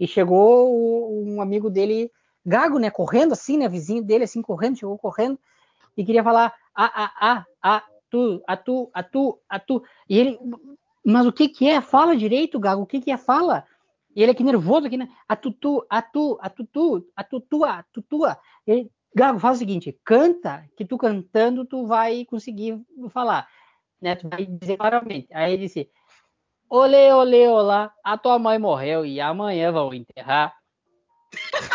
[0.01, 2.11] E chegou um amigo dele,
[2.45, 2.91] Gago, né?
[2.91, 3.69] Correndo assim, né?
[3.69, 5.39] Vizinho dele, assim, correndo, chegou correndo
[5.97, 9.83] e queria falar a, a, a, a, tu, a tu, a tu, a tu.
[10.09, 10.39] E ele,
[11.05, 11.81] mas o que que é?
[11.81, 13.17] Fala direito, Gago, o que que é?
[13.17, 13.65] Fala.
[14.15, 15.09] E ele aqui nervoso aqui, né?
[15.29, 18.39] A tutu, a tu, a tutu, a tutua, a tutua.
[18.67, 22.81] Ele, Gago, faz o seguinte, canta, que tu cantando tu vai conseguir
[23.11, 23.49] falar,
[24.01, 24.17] né?
[24.17, 25.29] Tu vai dizer claramente.
[25.33, 25.91] Aí ele disse,
[26.69, 30.55] olê, olê, olá, a tua mãe morreu e amanhã vão enterrar.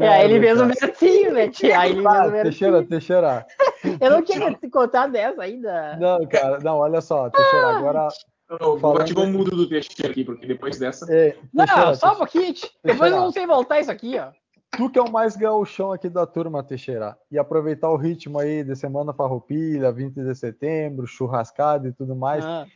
[0.00, 1.78] é, aí ele fez um versinho, né, tia?
[1.80, 3.46] Aí ele ah, fez Teixeira, Teixeira.
[4.00, 5.96] Eu não tinha te contar dessa ainda.
[5.96, 7.78] Não, cara, não, olha só, Teixeira, ah.
[7.78, 8.08] agora.
[8.48, 11.06] Eu vou ativar o mundo do Teixeira aqui, porque depois dessa.
[11.12, 12.54] É, não, Teixeira, só um pouquinho.
[12.84, 14.32] Depois eu não sei voltar isso aqui, ó.
[14.76, 15.36] Tu que é o mais
[15.66, 20.34] chão aqui da turma, Teixeira, e aproveitar o ritmo aí de Semana Farroupilha, 20 de
[20.34, 22.44] setembro, churrascada e tudo mais.
[22.44, 22.66] Ah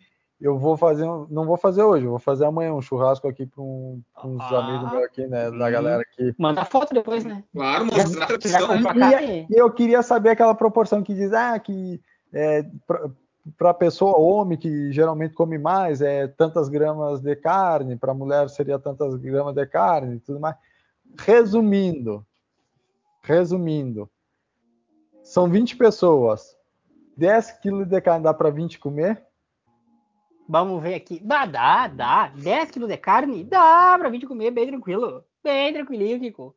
[0.40, 4.28] eu vou fazer, não vou fazer hoje, vou fazer amanhã um churrasco aqui com um,
[4.28, 6.34] uns ah, amigos meus aqui, né, da galera aqui.
[6.38, 7.44] Manda foto depois, né?
[7.52, 8.68] Claro, mostrar a tradição.
[9.22, 12.00] E, e, eu queria saber aquela proporção que diz, ah, que
[12.32, 12.66] é,
[13.56, 18.78] para pessoa homem que geralmente come mais é tantas gramas de carne, para mulher seria
[18.78, 20.56] tantas gramas de carne, tudo mais.
[21.18, 22.26] Resumindo,
[23.22, 24.10] resumindo,
[25.22, 26.56] são 20 pessoas,
[27.16, 29.24] 10 quilos de carne dá pra 20 comer?
[30.48, 31.20] Vamos ver aqui.
[31.22, 32.28] Dá, dá, dá.
[32.28, 33.44] 10 quilos de carne?
[33.44, 35.24] Dá pra 20 comer bem tranquilo.
[35.42, 36.54] Bem tranquilinho, Kiko.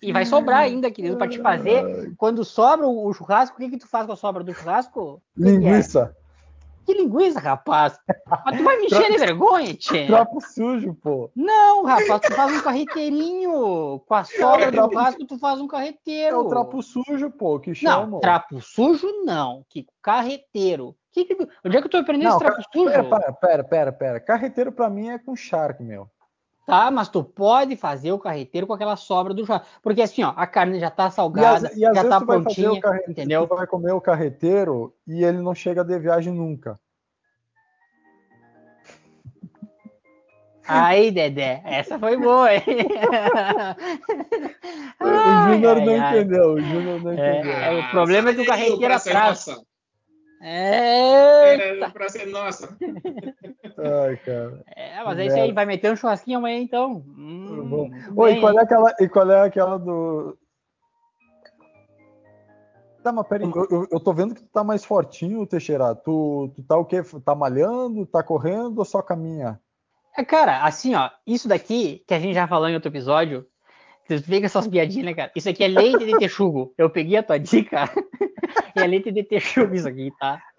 [0.00, 2.14] E vai sobrar ainda, querido, pra te fazer.
[2.16, 5.20] Quando sobra o churrasco, o que, que tu faz com a sobra do churrasco?
[5.36, 6.14] Linguiça.
[6.86, 7.98] Que, que linguiça, rapaz?
[8.44, 10.06] Mas tu vai me encher de vergonha, tchê.
[10.06, 11.30] Trapo sujo, pô.
[11.34, 14.00] Não, rapaz, tu faz um carreteirinho.
[14.06, 16.36] Com a sobra do churrasco, tu faz um carreteiro.
[16.36, 18.06] É o trapo sujo, pô, que chama.
[18.06, 19.64] Não, trapo sujo não.
[19.68, 20.94] Que carreteiro.
[21.24, 22.90] Que que, onde é que eu tô aprendendo esse trapo sujo?
[22.90, 24.20] Pera, pera, pera, pera.
[24.20, 26.08] Carreteiro pra mim é com charque, meu.
[26.66, 29.66] Tá, mas tu pode fazer o carreteiro com aquela sobra do churrasco.
[29.82, 33.46] Porque assim, ó, a carne já tá salgada, e, e já tá prontinha, entendeu?
[33.46, 36.78] Tu vai comer o carreteiro e ele não chega de viagem nunca.
[40.68, 42.62] Aí, Dedé, essa foi boa, hein?
[45.00, 45.06] o
[45.48, 46.20] Júnior não ai.
[46.20, 47.52] entendeu, o Júnior não é, entendeu.
[47.52, 49.62] É, o problema é que o carreteiro atrasa.
[50.40, 52.76] É, pra ser nossa.
[53.76, 54.62] Ai, cara.
[54.76, 57.04] É, mas é isso aí, vai meter um churrasquinho amanhã então.
[57.06, 60.38] Hum, Oi, e qual é aquela, e qual é aquela do.
[63.02, 65.94] Tá, mas peraí, eu, eu, eu tô vendo que tu tá mais fortinho, Teixeira.
[65.94, 67.02] Tu, tu tá o quê?
[67.24, 69.60] Tá malhando, tá correndo ou só caminha?
[70.16, 73.46] É, cara, assim, ó, isso daqui, que a gente já falou em outro episódio,
[74.08, 75.30] tu fica essas piadinhas, né, cara?
[75.36, 76.72] Isso aqui é leite de texugo.
[76.78, 77.90] Eu peguei a tua dica
[78.74, 80.40] é leite de texugo isso aqui, tá?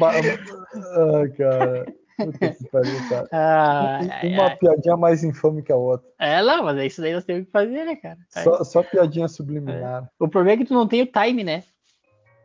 [0.00, 1.86] ah, cara.
[2.18, 3.28] Puta que pariu, cara.
[3.32, 5.00] Ah, Uma ai, piadinha ai.
[5.00, 6.06] mais infame que a outra.
[6.18, 8.18] É, não, mas é isso daí nós temos que fazer, né, cara?
[8.28, 10.04] Só, só piadinha subliminar.
[10.04, 10.24] É.
[10.24, 11.62] O problema é que tu não tem o time, né?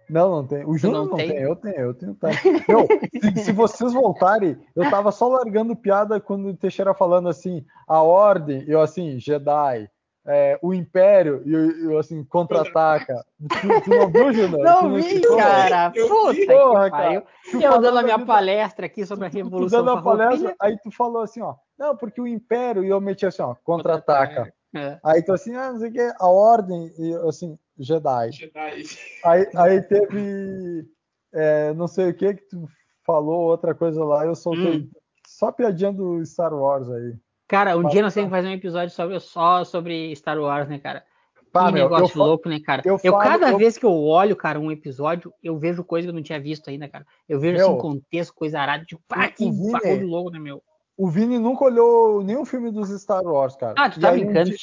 [0.10, 0.64] Não, não tem.
[0.66, 1.30] O Júnior não, não tem?
[1.30, 1.40] tem?
[1.40, 2.64] eu tenho, eu tenho time.
[2.68, 2.88] Meu,
[3.34, 8.02] se, se, vocês voltarem, eu tava só largando piada quando o Teixeira falando assim, a
[8.02, 9.90] ordem, eu assim, Jedi,
[10.26, 11.54] é, o Império e
[11.86, 13.26] eu, assim, contra-ataca.
[13.40, 14.64] Tu, tu, não viu, Júnior?
[14.64, 15.92] Não vi, cara.
[15.92, 17.26] Puta que Porra, cara.
[17.54, 20.78] Eu dando a minha vida, palestra aqui sobre a Revolução tu dando a palestra, aí
[20.82, 24.54] tu falou assim, ó, não, porque o Império, e eu meti assim, ó, contra-ataca.
[24.76, 24.98] É.
[25.04, 28.32] Aí tu assim, ah, não sei o que, a Ordem, e assim, Jedi.
[28.32, 28.84] Jedi.
[29.26, 30.88] Aí, aí teve,
[31.34, 32.68] é, não sei o que que tu
[33.06, 34.90] falou, outra coisa lá, eu soltei hum.
[35.28, 37.14] só piadinha do Star Wars aí.
[37.54, 40.68] Cara, um Mas, dia nós temos que fazer um episódio sobre, só sobre Star Wars,
[40.68, 41.04] né, cara?
[41.52, 42.82] Pá, que meu, negócio louco, né, cara?
[42.84, 43.60] Eu, eu cada eu...
[43.60, 46.68] vez que eu olho, cara, um episódio, eu vejo coisa que eu não tinha visto
[46.68, 47.06] ainda, cara.
[47.30, 50.64] Eu vejo meu, assim, contexto, coisa arada, tipo, pá, que bagulho louco, né, meu?
[50.98, 53.76] O Vini nunca olhou nenhum filme dos Star Wars, cara.
[53.78, 54.50] Ah, tu tá brincando.
[54.50, 54.56] Um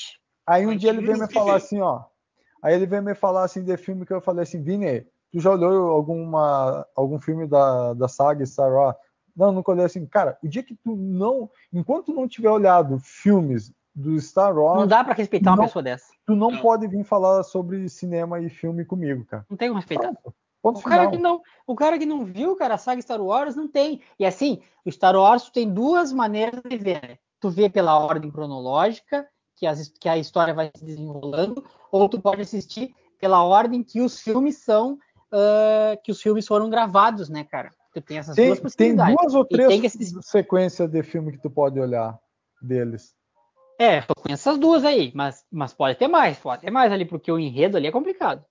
[0.44, 2.02] aí um dia ele veio me falar assim, ó.
[2.60, 5.52] Aí ele veio me falar assim de filme que eu falei assim, Vini, tu já
[5.52, 8.96] olhou alguma, algum filme da, da saga Star Wars?
[9.40, 10.04] Não, nunca olhei assim.
[10.04, 11.48] Cara, o dia que tu não.
[11.72, 14.80] Enquanto tu não tiver olhado filmes do Star Wars.
[14.80, 16.12] Não dá para respeitar uma pessoa dessa.
[16.26, 19.46] Tu não, não, pode vir falar sobre cinema e filme comigo, cara.
[19.48, 20.12] Não tem como respeitar.
[20.62, 23.56] Ponto o cara, que não, o cara que não viu, cara, a saga Star Wars
[23.56, 24.02] não tem.
[24.18, 27.00] E assim, o Star Wars tu tem duas maneiras de ver.
[27.02, 27.18] Né?
[27.40, 29.26] Tu vê pela ordem cronológica,
[29.56, 34.02] que, as, que a história vai se desenrolando, ou tu pode assistir pela ordem que
[34.02, 34.98] os filmes são,
[35.32, 37.70] uh, que os filmes foram gravados, né, cara?
[37.92, 39.14] Tu tem essas tem, duas possibilidades.
[39.14, 40.22] Tem duas ou três assistir...
[40.22, 42.18] sequências de filme que tu pode olhar
[42.62, 43.14] deles.
[43.78, 47.04] É, eu conheço essas duas aí, mas, mas pode ter mais, pode ter mais ali,
[47.04, 48.44] porque o enredo ali é complicado.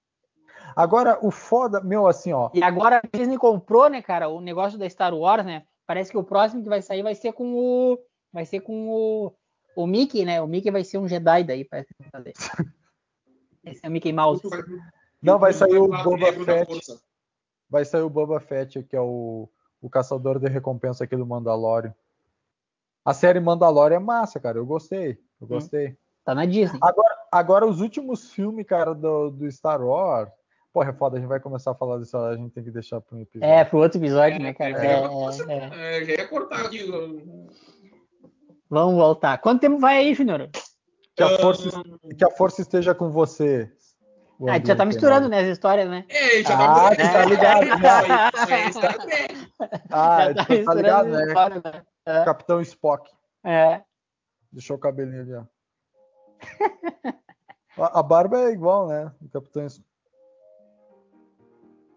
[0.75, 2.49] Agora, o foda, meu, assim, ó.
[2.53, 5.63] E agora a Disney comprou, né, cara, o negócio da Star Wars, né?
[5.85, 7.99] Parece que o próximo que vai sair vai ser com o.
[8.31, 9.33] Vai ser com o.
[9.75, 10.41] O Mickey, né?
[10.41, 12.23] O Mickey vai ser um Jedi daí, parece que vai
[13.65, 14.41] Esse é o Mickey Mouse.
[15.21, 16.99] Não, vai sair o Boba Fett.
[17.69, 19.47] Vai sair o Boba Fett, que é o,
[19.81, 21.93] o caçador de recompensa aqui do Mandalorian.
[23.05, 24.57] A série Mandalorian é massa, cara.
[24.57, 25.11] Eu gostei.
[25.39, 25.47] Eu hum.
[25.47, 25.97] gostei.
[26.23, 26.79] Tá na Disney.
[26.81, 30.29] Agora, agora os últimos filmes, cara, do, do Star Wars.
[30.71, 33.01] Porra, é foda, a gente vai começar a falar disso, a gente tem que deixar
[33.01, 33.51] para um episódio.
[33.51, 34.85] É, pro outro episódio, né, cara?
[34.85, 35.01] É,
[35.49, 36.05] é, é.
[36.05, 36.85] já ia cortar aqui.
[38.69, 39.39] Vamos voltar.
[39.39, 40.47] Quanto tempo vai aí, Junior?
[41.15, 41.83] Que a, força,
[42.17, 43.71] que a força esteja com você.
[44.47, 46.05] Ah, já tá misturando, né, as histórias, né?
[46.07, 47.75] É, já ah, tá, tá ligado, né?
[49.91, 51.25] ah, tá, tá ligado, né?
[51.27, 51.85] História, né?
[52.05, 52.23] É.
[52.23, 53.11] Capitão Spock.
[53.43, 53.81] É.
[54.51, 55.43] Deixou o cabelinho ali, ó.
[57.83, 59.11] a, a barba é igual, né?
[59.21, 59.89] O Capitão Spock.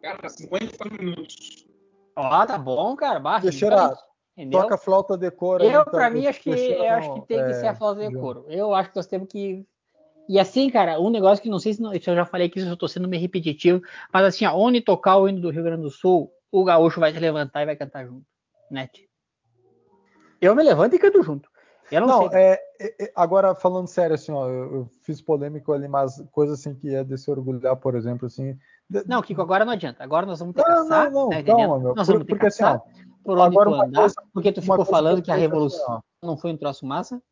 [0.03, 1.65] Cara, 50 minutos.
[2.17, 3.21] Ó, tá bom, cara.
[3.21, 3.67] Barra, Deixa
[4.51, 5.63] Toca flauta de couro.
[5.63, 8.09] Eu, então, pra mim, acho que, eu acho que tem que é, ser a flauta
[8.09, 8.47] de couro.
[8.49, 9.67] Eu acho que nós temos que.
[10.33, 12.59] E assim, cara, um negócio que não sei se, não, se eu já falei aqui,
[12.59, 15.63] se eu tô sendo meio repetitivo, mas assim, ó, onde tocar o hino do Rio
[15.63, 18.25] Grande do Sul, o gaúcho vai se levantar e vai cantar junto.
[18.71, 18.89] Né?
[20.41, 21.51] Eu me levanto e canto junto.
[21.91, 25.71] Eu não, não é, é, é, agora falando sério, assim, ó, eu, eu, fiz polêmico
[25.71, 28.59] ali, mas coisa assim que é de se orgulhar, por exemplo, assim,
[29.07, 30.03] Não, Kiko, agora não adianta.
[30.03, 31.95] Agora nós vamos ter que Não, caçar, não, não, tá calma, meu.
[31.95, 32.81] Nós vamos ter que porque assim, caçar ó,
[33.23, 35.93] por onde agora tu andar, coisa- porque tu ficou falando que a eu penso revolução
[35.97, 37.23] assim, não foi um troço massa.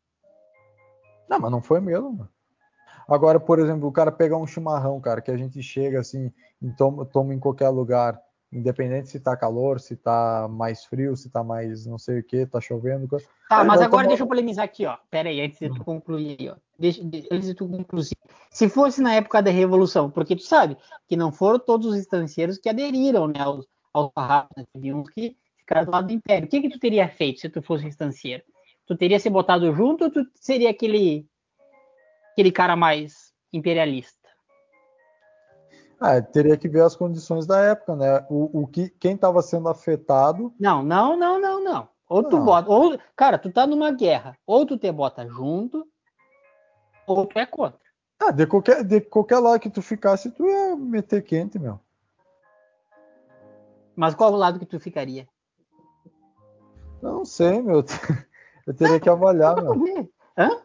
[1.27, 2.13] Não, mas não foi mesmo.
[2.13, 2.29] mano.
[3.11, 6.31] Agora, por exemplo, o cara pegar um chimarrão, cara, que a gente chega assim
[6.77, 11.43] toma, toma em qualquer lugar, independente se tá calor, se tá mais frio, se tá
[11.43, 13.07] mais não sei o que, tá chovendo.
[13.49, 14.97] Tá, mas agora tomar- deixa eu polemizar aqui, ó.
[15.09, 16.55] Pera aí, antes de tu concluir aí, ó.
[16.79, 18.07] Deixa, de- antes de tu concluir.
[18.49, 22.57] Se fosse na época da Revolução, porque tu sabe que não foram todos os estancieiros
[22.57, 24.63] que aderiram, né, aos, aos farrapos, né?
[24.73, 26.47] Teve uns que ficaram do lado do Império.
[26.47, 28.43] O que que tu teria feito se tu fosse um estancieiro?
[28.87, 31.25] Tu teria se botado junto ou tu seria aquele,
[32.31, 34.29] aquele cara mais imperialista?
[35.99, 38.25] Ah, teria que ver as condições da época, né?
[38.29, 41.89] O, o que, quem estava sendo afetado, Não, não, não, não, não.
[42.09, 42.45] Ou tu Não.
[42.45, 45.87] bota, ou, cara, tu tá numa guerra, ou tu te bota junto,
[47.05, 47.79] ou tu é contra.
[48.19, 51.79] ah, de qualquer, de qualquer lado que tu ficasse, tu ia meter quente, meu.
[53.95, 55.27] Mas qual o lado que tu ficaria?
[57.01, 57.83] Não sei, meu.
[58.65, 59.73] Eu teria que avaliar, meu.
[60.37, 60.61] Hã?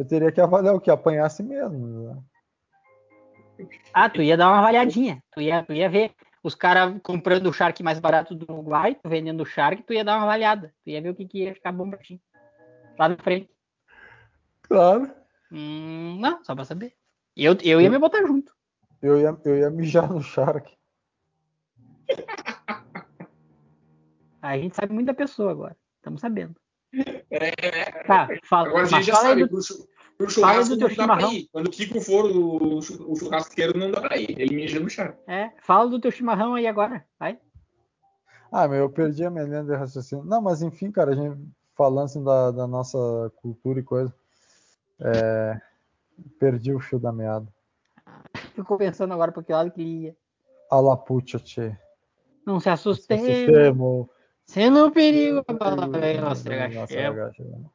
[0.00, 1.86] Eu teria que avaliar o que apanhasse mesmo.
[1.86, 3.66] né?
[3.92, 5.22] Ah, tu ia dar uma avaliadinha.
[5.30, 9.10] Tu ia, tu ia ver os caras comprando o Shark mais barato do Uruguai, tu
[9.10, 10.72] vendendo o Shark, tu ia dar uma avaliada.
[10.82, 12.18] Tu ia ver o que, que ia ficar bom pra ti.
[12.98, 13.50] Lá na frente.
[14.62, 15.10] Claro.
[15.52, 16.94] Hum, não, só pra saber.
[17.36, 18.54] Eu, eu ia me botar junto.
[19.02, 20.74] Eu ia, eu ia mijar no Shark.
[24.40, 25.76] A gente sabe muito da pessoa agora.
[25.96, 26.56] Estamos sabendo.
[27.30, 29.89] É, Tá, fala, agora a gente já fala aí sabe, do-
[30.24, 31.28] pro, churrasco do teu não dá chimarrão.
[31.28, 31.48] pra ir.
[31.52, 34.38] Quando o Kiko for o, chu- o churrasqueiro, não dá pra ir.
[34.38, 35.14] Ele mija no chá.
[35.26, 37.04] é, fala do teu chimarrão aí agora.
[37.18, 37.38] Vai.
[38.52, 40.24] Ah, meu, eu perdi a minha linha de raciocínio.
[40.24, 41.38] Não, mas enfim, cara, a gente
[41.76, 42.98] falando assim da, da nossa
[43.36, 44.12] cultura e coisa.
[45.00, 45.60] é,
[46.38, 47.46] perdi o fio da meada.
[48.54, 50.16] Ficou pensando agora pra que lado que ele ia.
[50.70, 51.76] A la pucha, tchê.
[52.44, 54.06] Não se assustemos.
[54.44, 55.44] Sendo um perigo.
[55.48, 57.18] Nossa, Nossa, agachemos.
[57.18, 57.70] agachemos.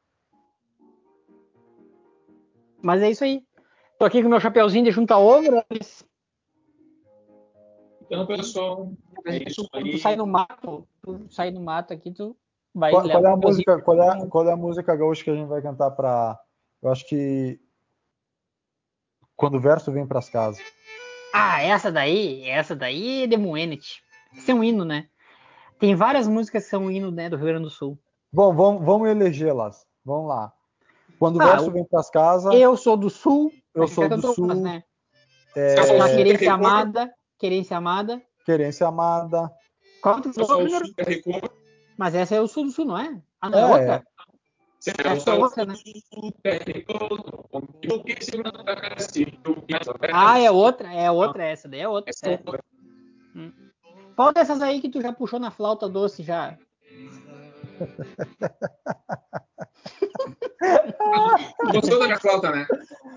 [2.86, 3.44] Mas é isso aí.
[3.98, 5.66] Tô aqui com meu chapeuzinho de junta ovo.
[8.04, 8.92] Então, pessoal,
[9.26, 9.98] é isso Quando tu aí.
[9.98, 12.38] sai no mato, tu sai no mato aqui, tu
[12.76, 15.36] vai Qual, qual é a música, qual, é, qual é a música gaúcha que a
[15.36, 16.40] gente vai cantar pra.
[16.84, 17.60] Eu acho que.
[19.36, 20.64] Quando o verso vem pras casas.
[21.34, 24.04] Ah, essa daí, essa daí é The Moenet.
[24.32, 25.10] Isso é um hino, né?
[25.80, 27.98] Tem várias músicas que são hino né, do Rio Grande do Sul.
[28.32, 29.88] Bom, vamos, vamos elegê-las.
[30.06, 30.55] Vamos lá.
[31.26, 32.54] Quando o Ah, verso o- vem pras casas.
[32.54, 33.52] Eu sou do Sul.
[33.74, 34.46] Eu sou do Sul.
[34.54, 34.84] né?
[35.56, 37.14] é, Uma É, querência amada.
[37.40, 38.22] Querência amada.
[38.46, 39.52] Querência amada.
[40.04, 40.30] Qual da
[41.04, 41.52] Record.
[41.98, 43.20] Mas essa é o Sul do Sul, não é?
[43.42, 44.04] Ah, não, é, É, outra?
[44.86, 45.74] Essa é outra, né?
[50.14, 52.12] Ah, é outra, é outra, essa daí é outra.
[52.12, 52.34] Essa é.
[52.36, 52.64] é outra.
[54.16, 56.56] Qual dessas aí que tu já puxou na flauta doce já?
[61.74, 62.68] Gostou da minha flauta, né?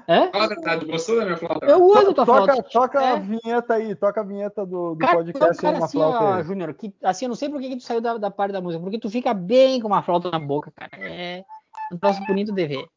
[0.09, 0.31] Hã?
[0.31, 1.67] Fala a verdade, gostou da minha flauta?
[1.67, 2.71] Eu uso tua toca flauta.
[2.71, 3.11] toca É.
[3.13, 6.25] a vinheta aí, toca a vinheta do, do Cara, é podcast aí cara assim, flauta
[6.25, 6.43] ó, aí.
[6.45, 8.61] Júnior, que assim, eu não sei por que, que tu saiu da, da parte da
[8.61, 10.91] música, porque tu fica bem com uma flauta na boca, cara.
[10.97, 11.45] É
[11.93, 12.89] um troço bonito de ver.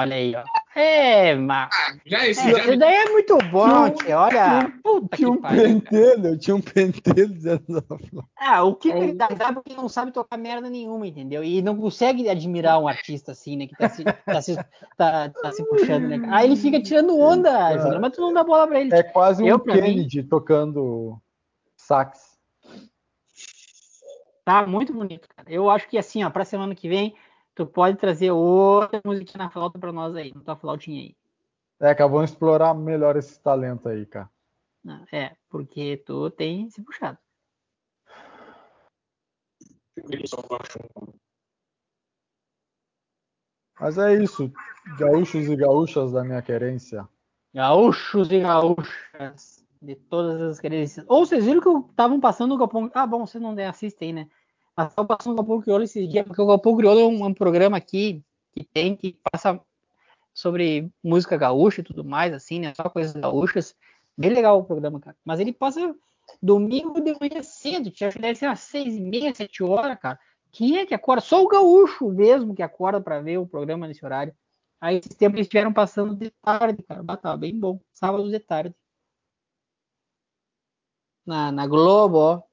[0.00, 0.42] Olha aí, ó.
[0.78, 1.68] É, mas.
[1.72, 4.18] Ah, já esse, É, já isso daí é muito bom, Tinha um- tia.
[4.20, 4.72] Olha.
[4.82, 8.28] Puta Tinha que um pentelho, tinha um pentelho dentro da flauta.
[8.38, 11.42] Ah, o que que dá dá porque não sabe tocar merda nenhuma, entendeu?
[11.42, 13.66] E não consegue admirar um artista assim, né?
[13.66, 14.56] Que tá se, tá se,
[14.96, 16.20] tá, tá se puxando, né?
[16.30, 18.94] Aí ele fica tirando onda, mas tu não dá bola pra ele.
[18.94, 21.18] É quase um Eu, pra mim- Kennedy tocando
[21.76, 22.38] sax.
[24.44, 25.50] Tá muito bonito, cara.
[25.50, 27.14] Eu acho que assim, ó, pra semana que vem,
[27.54, 31.16] tu pode trazer outra musiquinha na flauta pra nós aí, na tua flautinha aí.
[31.80, 34.30] É, que vamos explorar melhor esse talento aí, cara.
[34.84, 37.18] Não, É, porque tu tem se puxado.
[43.78, 44.52] Mas é isso,
[44.98, 47.08] gaúchos e gaúchas da minha querência.
[47.54, 51.04] Gaúchos e gaúchas de todas as querências.
[51.08, 52.90] Ou vocês viram que estavam passando o Galpão.
[52.94, 54.28] Ah, bom, vocês não assistem, né?
[54.80, 57.34] Mas estavam passando o Galpão Crioulo esses dias, porque o Galpão Crioulo é um, um
[57.34, 59.60] programa aqui que tem, que passa
[60.32, 62.72] sobre música gaúcha e tudo mais, assim, né?
[62.74, 63.76] Só coisas gaúchas.
[64.16, 65.16] Bem legal o programa, cara.
[65.22, 65.94] Mas ele passa
[66.42, 70.18] domingo de manhã cedo, acho que deve ser umas seis e meia, sete horas, cara.
[70.50, 71.20] Quem é que acorda?
[71.20, 74.34] Só o gaúcho mesmo que acorda para ver o programa nesse horário.
[74.80, 77.02] Aí esses tempos eles estiveram passando de tarde, cara.
[77.02, 77.78] Bah, tava bem bom.
[77.92, 78.74] Sábado de tarde.
[81.26, 82.49] na, na Globo, ó.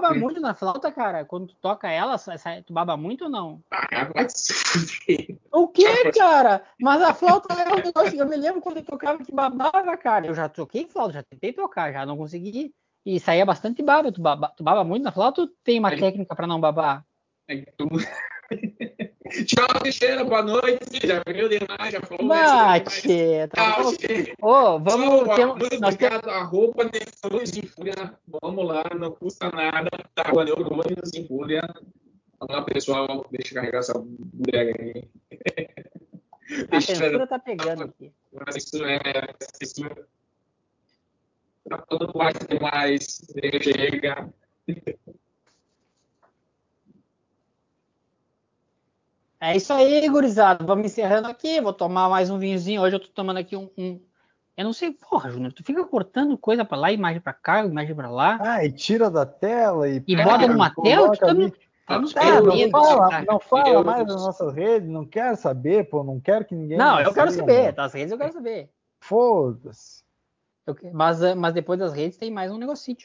[0.00, 1.24] Baba muito na flauta, cara?
[1.24, 2.16] Quando tu toca ela,
[2.66, 3.62] tu baba muito ou não?
[3.70, 5.38] Ah, vai se fuder.
[5.52, 6.62] O que, cara?
[6.80, 8.18] Mas a flauta é um negócio.
[8.18, 10.26] Eu me lembro quando eu tocava que babava, cara.
[10.26, 12.74] Eu já toquei flauta, já tentei tocar, já não consegui.
[13.04, 14.12] E saía bastante baba.
[14.12, 17.04] Tu baba, tu baba muito na flauta ou tem uma Aí- técnica pra não babar?
[17.48, 17.88] É que tu-
[19.46, 21.06] Tchau, Teixeira, boa noite.
[21.06, 22.26] Já viu demais, já falou.
[22.28, 23.08] Bate!
[23.50, 23.92] Tá Tchau.
[24.40, 25.24] Ô, vamos.
[25.24, 26.28] Tchau, tem- muito nós temos- obrigado.
[26.30, 28.14] Arroba Neurônios em Fúria.
[28.42, 29.88] Vamos lá, não custa nada.
[30.14, 31.62] Tá, arroba Neurônios em Fúria.
[32.38, 33.26] Vamos lá, pessoal.
[33.30, 35.04] Deixa eu carregar essa bodega aí.
[36.70, 38.12] A censura tá pegando aqui.
[38.56, 39.00] Isso é.
[39.62, 39.90] Isso é.
[41.68, 43.24] Tá falando mais demais.
[43.62, 44.28] Chega.
[49.44, 50.64] É isso aí, gurizada.
[50.64, 51.60] Vamos encerrando aqui.
[51.60, 52.80] Vou tomar mais um vinhozinho.
[52.80, 53.68] Hoje eu tô tomando aqui um.
[53.76, 54.00] um-
[54.56, 55.52] Eu não sei, porra, Júnior.
[55.52, 58.38] Tu fica cortando coisa pra lá, imagem pra cá, imagem pra lá.
[58.40, 60.00] Ah, e tira da tela e.
[60.06, 61.10] E bota numa tela?
[61.10, 61.50] Tu tá no-
[61.84, 66.04] tá nos Ah, não fala, não fala mais das nossas redes, não quero saber, pô,
[66.04, 66.78] não quero que ninguém.
[66.78, 67.62] Não, me eu quero saber.
[67.62, 67.72] mano.
[67.72, 68.70] Das redes eu quero saber.
[69.00, 70.04] Foda-se.
[70.92, 72.96] Mas, mas depois das redes tem mais um negocinho.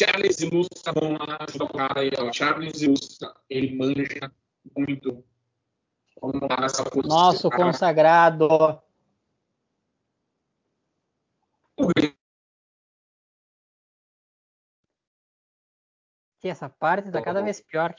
[0.00, 2.32] Charles Ilustra, vamos lá ajudar o cara aí, ó.
[2.32, 4.32] Charles Ilustra, ele manja
[4.74, 5.22] muito.
[6.22, 7.06] Vamos lá nessa força.
[7.08, 8.48] Nosso Cara, consagrado.
[16.40, 17.94] Que essa parte tá cada vez pior.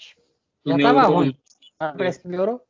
[0.65, 1.37] Já o tava ruim.
[1.79, 2.67] Agora parece que melhorou.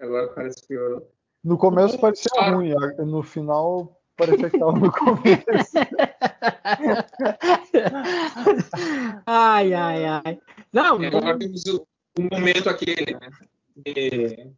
[0.00, 1.10] Agora parece que piorou.
[1.42, 2.50] No começo parecia Ah.
[2.50, 2.74] ruim,
[3.06, 5.72] no final parecia que tava no começo.
[9.26, 10.40] ai, ai, ai.
[10.72, 11.86] Não, agora temos o,
[12.18, 13.30] momento aquele, né?
[13.76, 14.50] De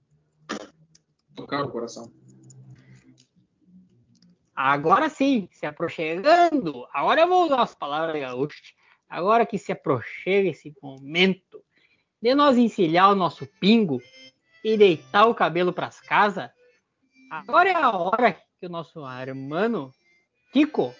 [1.34, 2.12] tocar o coração.
[4.54, 6.86] Agora sim, se aproximando.
[6.92, 8.74] Agora eu vou usar as palavras gaúchas.
[9.08, 11.64] Agora que se aproxima esse momento
[12.20, 14.02] de nós encilhar o nosso pingo
[14.64, 16.50] e deitar o cabelo para as casas,
[17.30, 19.92] agora é a hora que o nosso hermano
[20.52, 20.92] Kiko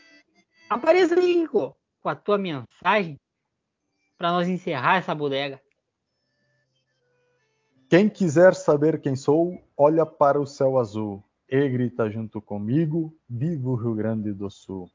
[0.69, 3.19] apareça aí, Kiko, com a tua mensagem
[4.17, 5.61] para nós encerrar essa bodega.
[7.89, 13.71] Quem quiser saber quem sou, olha para o céu azul e grita junto comigo: Viva
[13.71, 14.91] o Rio Grande do Sul.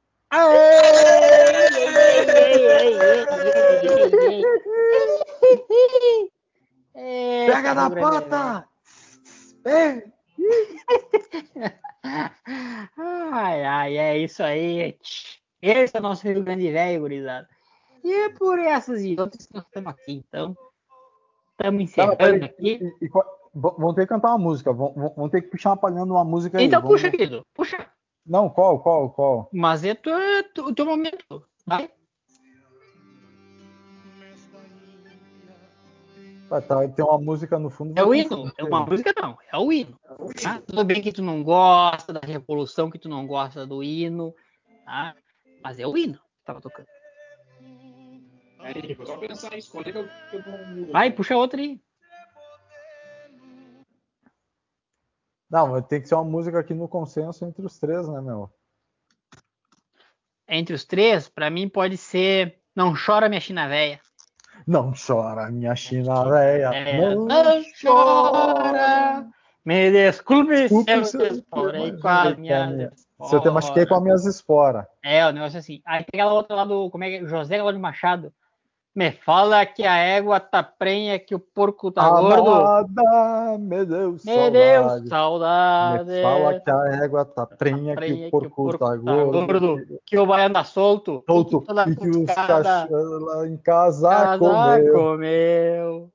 [7.48, 8.68] Pega na pata!
[13.34, 14.98] Ai, ai, é isso aí.
[15.66, 17.48] Esse é o nosso Rio Grande Velho, gurizada.
[18.04, 20.54] E é por essas e outras que nós estamos aqui, então.
[21.52, 22.80] Estamos Tá, encerrando peraí, aqui.
[23.02, 23.10] e- e
[23.54, 26.58] vão ter que cantar uma música, vão, vão- ter que puxar uma palhando uma música
[26.58, 26.66] aí.
[26.66, 27.88] Então vamos- puxa, querido, puxa.
[28.26, 29.50] Não, qual, qual, qual?
[29.54, 31.46] Mas é é o teu momento.
[31.66, 31.90] Vai.
[36.52, 37.98] Ah, tá, tem uma música no fundo.
[37.98, 38.52] É o hino.
[38.58, 39.98] É uma música não, é o hino.
[40.44, 40.62] tá?
[40.68, 44.36] Tudo bem que tu não gosta da revolução, que tu não gosta do hino,
[44.86, 45.16] tá?
[45.64, 46.88] Mas é o hino que tava tocando.
[48.60, 49.72] Aí, vou só pensar isso.
[49.72, 51.80] Quando é que eu, que eu Vai, puxa outra aí.
[55.50, 58.50] Não, mas tem que ser uma música aqui no consenso entre os três, né, meu?
[60.48, 64.00] Entre os três, pra mim pode ser Não Chora Minha China Véia.
[64.66, 66.68] Não chora, minha China véia.
[66.74, 67.28] É, não
[67.82, 69.28] chora.
[69.66, 72.92] Me desculpe se eu Desculpe se- esporei se- com a se- minha
[73.26, 74.86] Se eu te machuquei com as minhas esporas.
[75.04, 75.82] É, o negócio assim.
[75.86, 76.90] Aí tem aquela outra lá do.
[76.90, 77.28] Como é que é?
[77.28, 78.34] José Galvão de Machado.
[78.96, 82.52] Me fala que a égua tá prenha, que o porco tá gordo.
[82.52, 85.10] Amada, meu Deus, saudade.
[85.10, 86.10] saudade.
[86.12, 89.78] Me fala que a égua tá prenha, que o porco tá gordo.
[90.06, 91.24] que o baiano tá solto.
[91.28, 94.94] Solto, e que toda e que os cachorros lá em casa casa comeu.
[94.94, 96.12] comeu.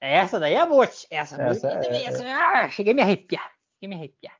[0.00, 0.84] Essa daí é boa.
[0.84, 3.50] Essa, Essa música é- também, essa- ah, cheguei a me arrepiar.
[3.80, 4.34] Cheguei a me arrepiar.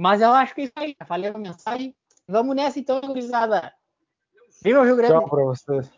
[0.00, 0.96] Mas eu acho que é isso aí.
[0.98, 1.94] Já falei a mensagem.
[2.26, 3.70] Vamos nessa então, gurizada.
[4.62, 5.12] Viva o Rio Grande!
[5.12, 5.90] Tchau pra vocês.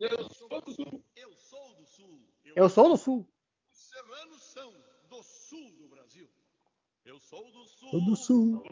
[0.00, 1.04] Eu sou do sul.
[1.14, 2.20] Eu sou do sul.
[2.54, 3.28] Eu sou do Sul.
[3.70, 4.72] Os serranos são
[5.10, 6.26] do sul do Brasil.
[7.04, 7.90] Eu sou do sul.
[7.90, 8.64] Sou do sul.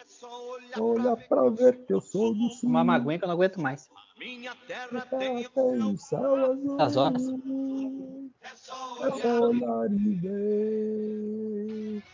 [0.00, 2.68] É só olhar, Olha pra ver que eu sou do sul.
[2.68, 3.90] Uma maguinha que eu não aguento mais.
[4.16, 6.80] Minha terra Terra tem tem o céu azul.
[6.80, 7.22] As horas.
[8.40, 12.04] É só É só olhar e ver.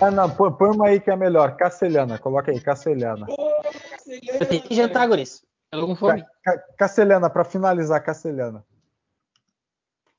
[0.00, 1.56] Ah, não, põe, põe uma aí que é melhor.
[1.56, 3.26] Castelhana, coloca aí, Castelhana.
[4.38, 5.42] Eu tenho que jantar, guris.
[5.72, 6.22] Eu tô com fome.
[6.22, 8.64] Ca- ca- Castelhana, pra finalizar, Castelhana.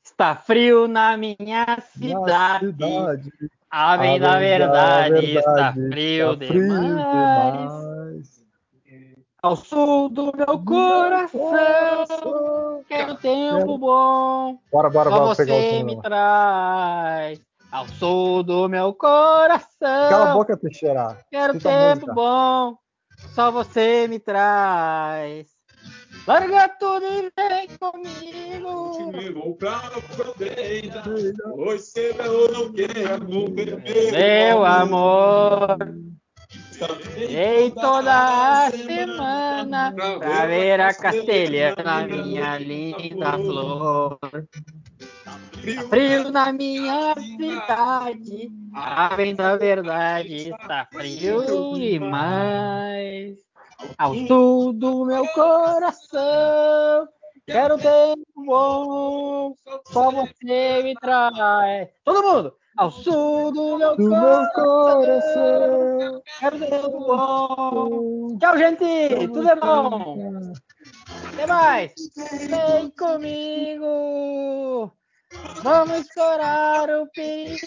[0.03, 2.65] Está frio na minha Na cidade.
[2.67, 3.31] cidade.
[3.71, 7.11] A bem a da bem verdade, está verdade, frio tá frio demais.
[7.11, 7.98] demais.
[9.41, 11.39] Ao sul do meu coração,
[12.89, 14.59] quero tempo bom.
[14.69, 17.39] Bora, bora, Só bora pegar o você me traz.
[17.71, 20.09] Ao sul do meu coração.
[20.09, 21.25] Cala a boca, Teixeira.
[21.31, 22.77] Quero Escuta tempo bom,
[23.33, 25.47] só você me traz.
[26.27, 29.11] Larga tudo e vem comigo.
[29.39, 31.01] Vou pra fronteira,
[31.55, 34.11] pois se eu não quero morrer.
[34.11, 35.77] Meu amor,
[37.17, 44.19] ei toda a semana pra ver a castelhana, minha linda flor.
[45.89, 53.37] Frio na minha cidade, a bem da verdade, está frio demais.
[53.97, 57.07] Ao sul do meu coração,
[57.45, 59.53] quero tempo bom,
[59.87, 61.89] só você me traz.
[62.03, 62.53] Todo mundo!
[62.79, 66.21] Ao sul do meu Do meu coração, coração.
[66.39, 68.37] quero tempo bom.
[68.39, 69.27] Tchau, gente!
[69.27, 70.53] Tudo é bom!
[71.33, 71.91] Até mais!
[72.47, 74.93] Vem comigo!
[75.61, 77.65] Vamos explorar o perigo!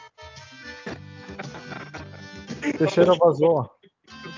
[2.78, 3.70] Teixeira vazou.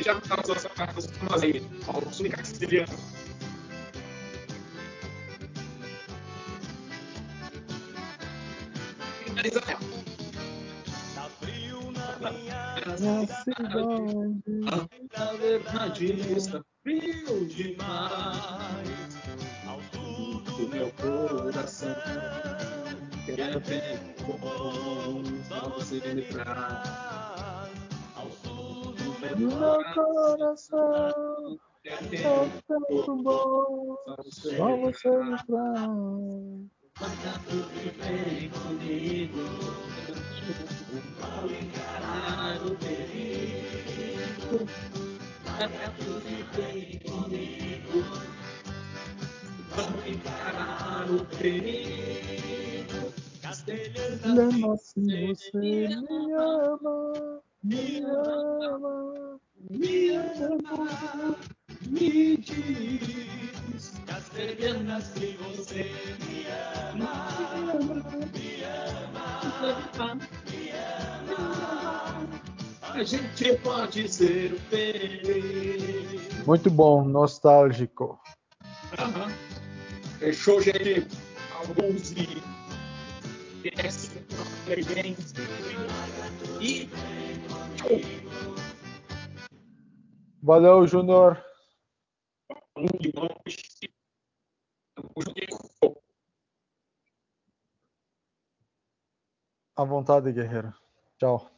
[0.01, 1.62] Já tá usando essa carta temas aí.
[1.87, 3.16] Ó, o sul castelhano.
[9.47, 9.80] Finaliza ela.
[11.14, 14.44] Tá frio na minha cidade.
[15.16, 19.16] Na verdade, está frio demais.
[19.66, 21.94] ao sul do Do meu coração.
[23.26, 27.70] Quero ver como só você me traz.
[28.16, 31.59] ao sul do Do meu coração.
[31.84, 31.97] É
[32.66, 33.97] tanto bom.
[34.05, 35.09] só você Só você
[37.01, 37.42] me traz.
[37.99, 39.40] Vem comigo.
[41.20, 44.66] Ao encarar o perigo.
[46.55, 48.05] Vem comigo.
[49.76, 53.12] Vamos encarar o perigo.
[54.24, 57.43] Lembra se você me ama.
[57.62, 59.40] Me ama.
[59.70, 61.36] Me ama,
[61.89, 63.56] me diz,
[64.37, 65.91] se você
[66.29, 66.47] me
[66.93, 67.11] ama,
[68.35, 70.15] me ama,
[70.51, 72.29] me ama,
[72.83, 76.47] a gente pode ser feliz.
[76.47, 78.21] Muito bom, nostálgico.
[78.99, 79.33] Aham.
[80.19, 81.07] Fechou, gente?
[81.55, 82.43] Alguns e
[83.65, 84.11] esse
[86.61, 86.87] e
[87.77, 87.91] tchau.
[90.43, 91.43] Valeu, Júnior.
[92.77, 93.11] Um de
[95.16, 95.97] mãos.
[99.76, 100.72] À vontade, guerreiro.
[101.18, 101.51] Tchau.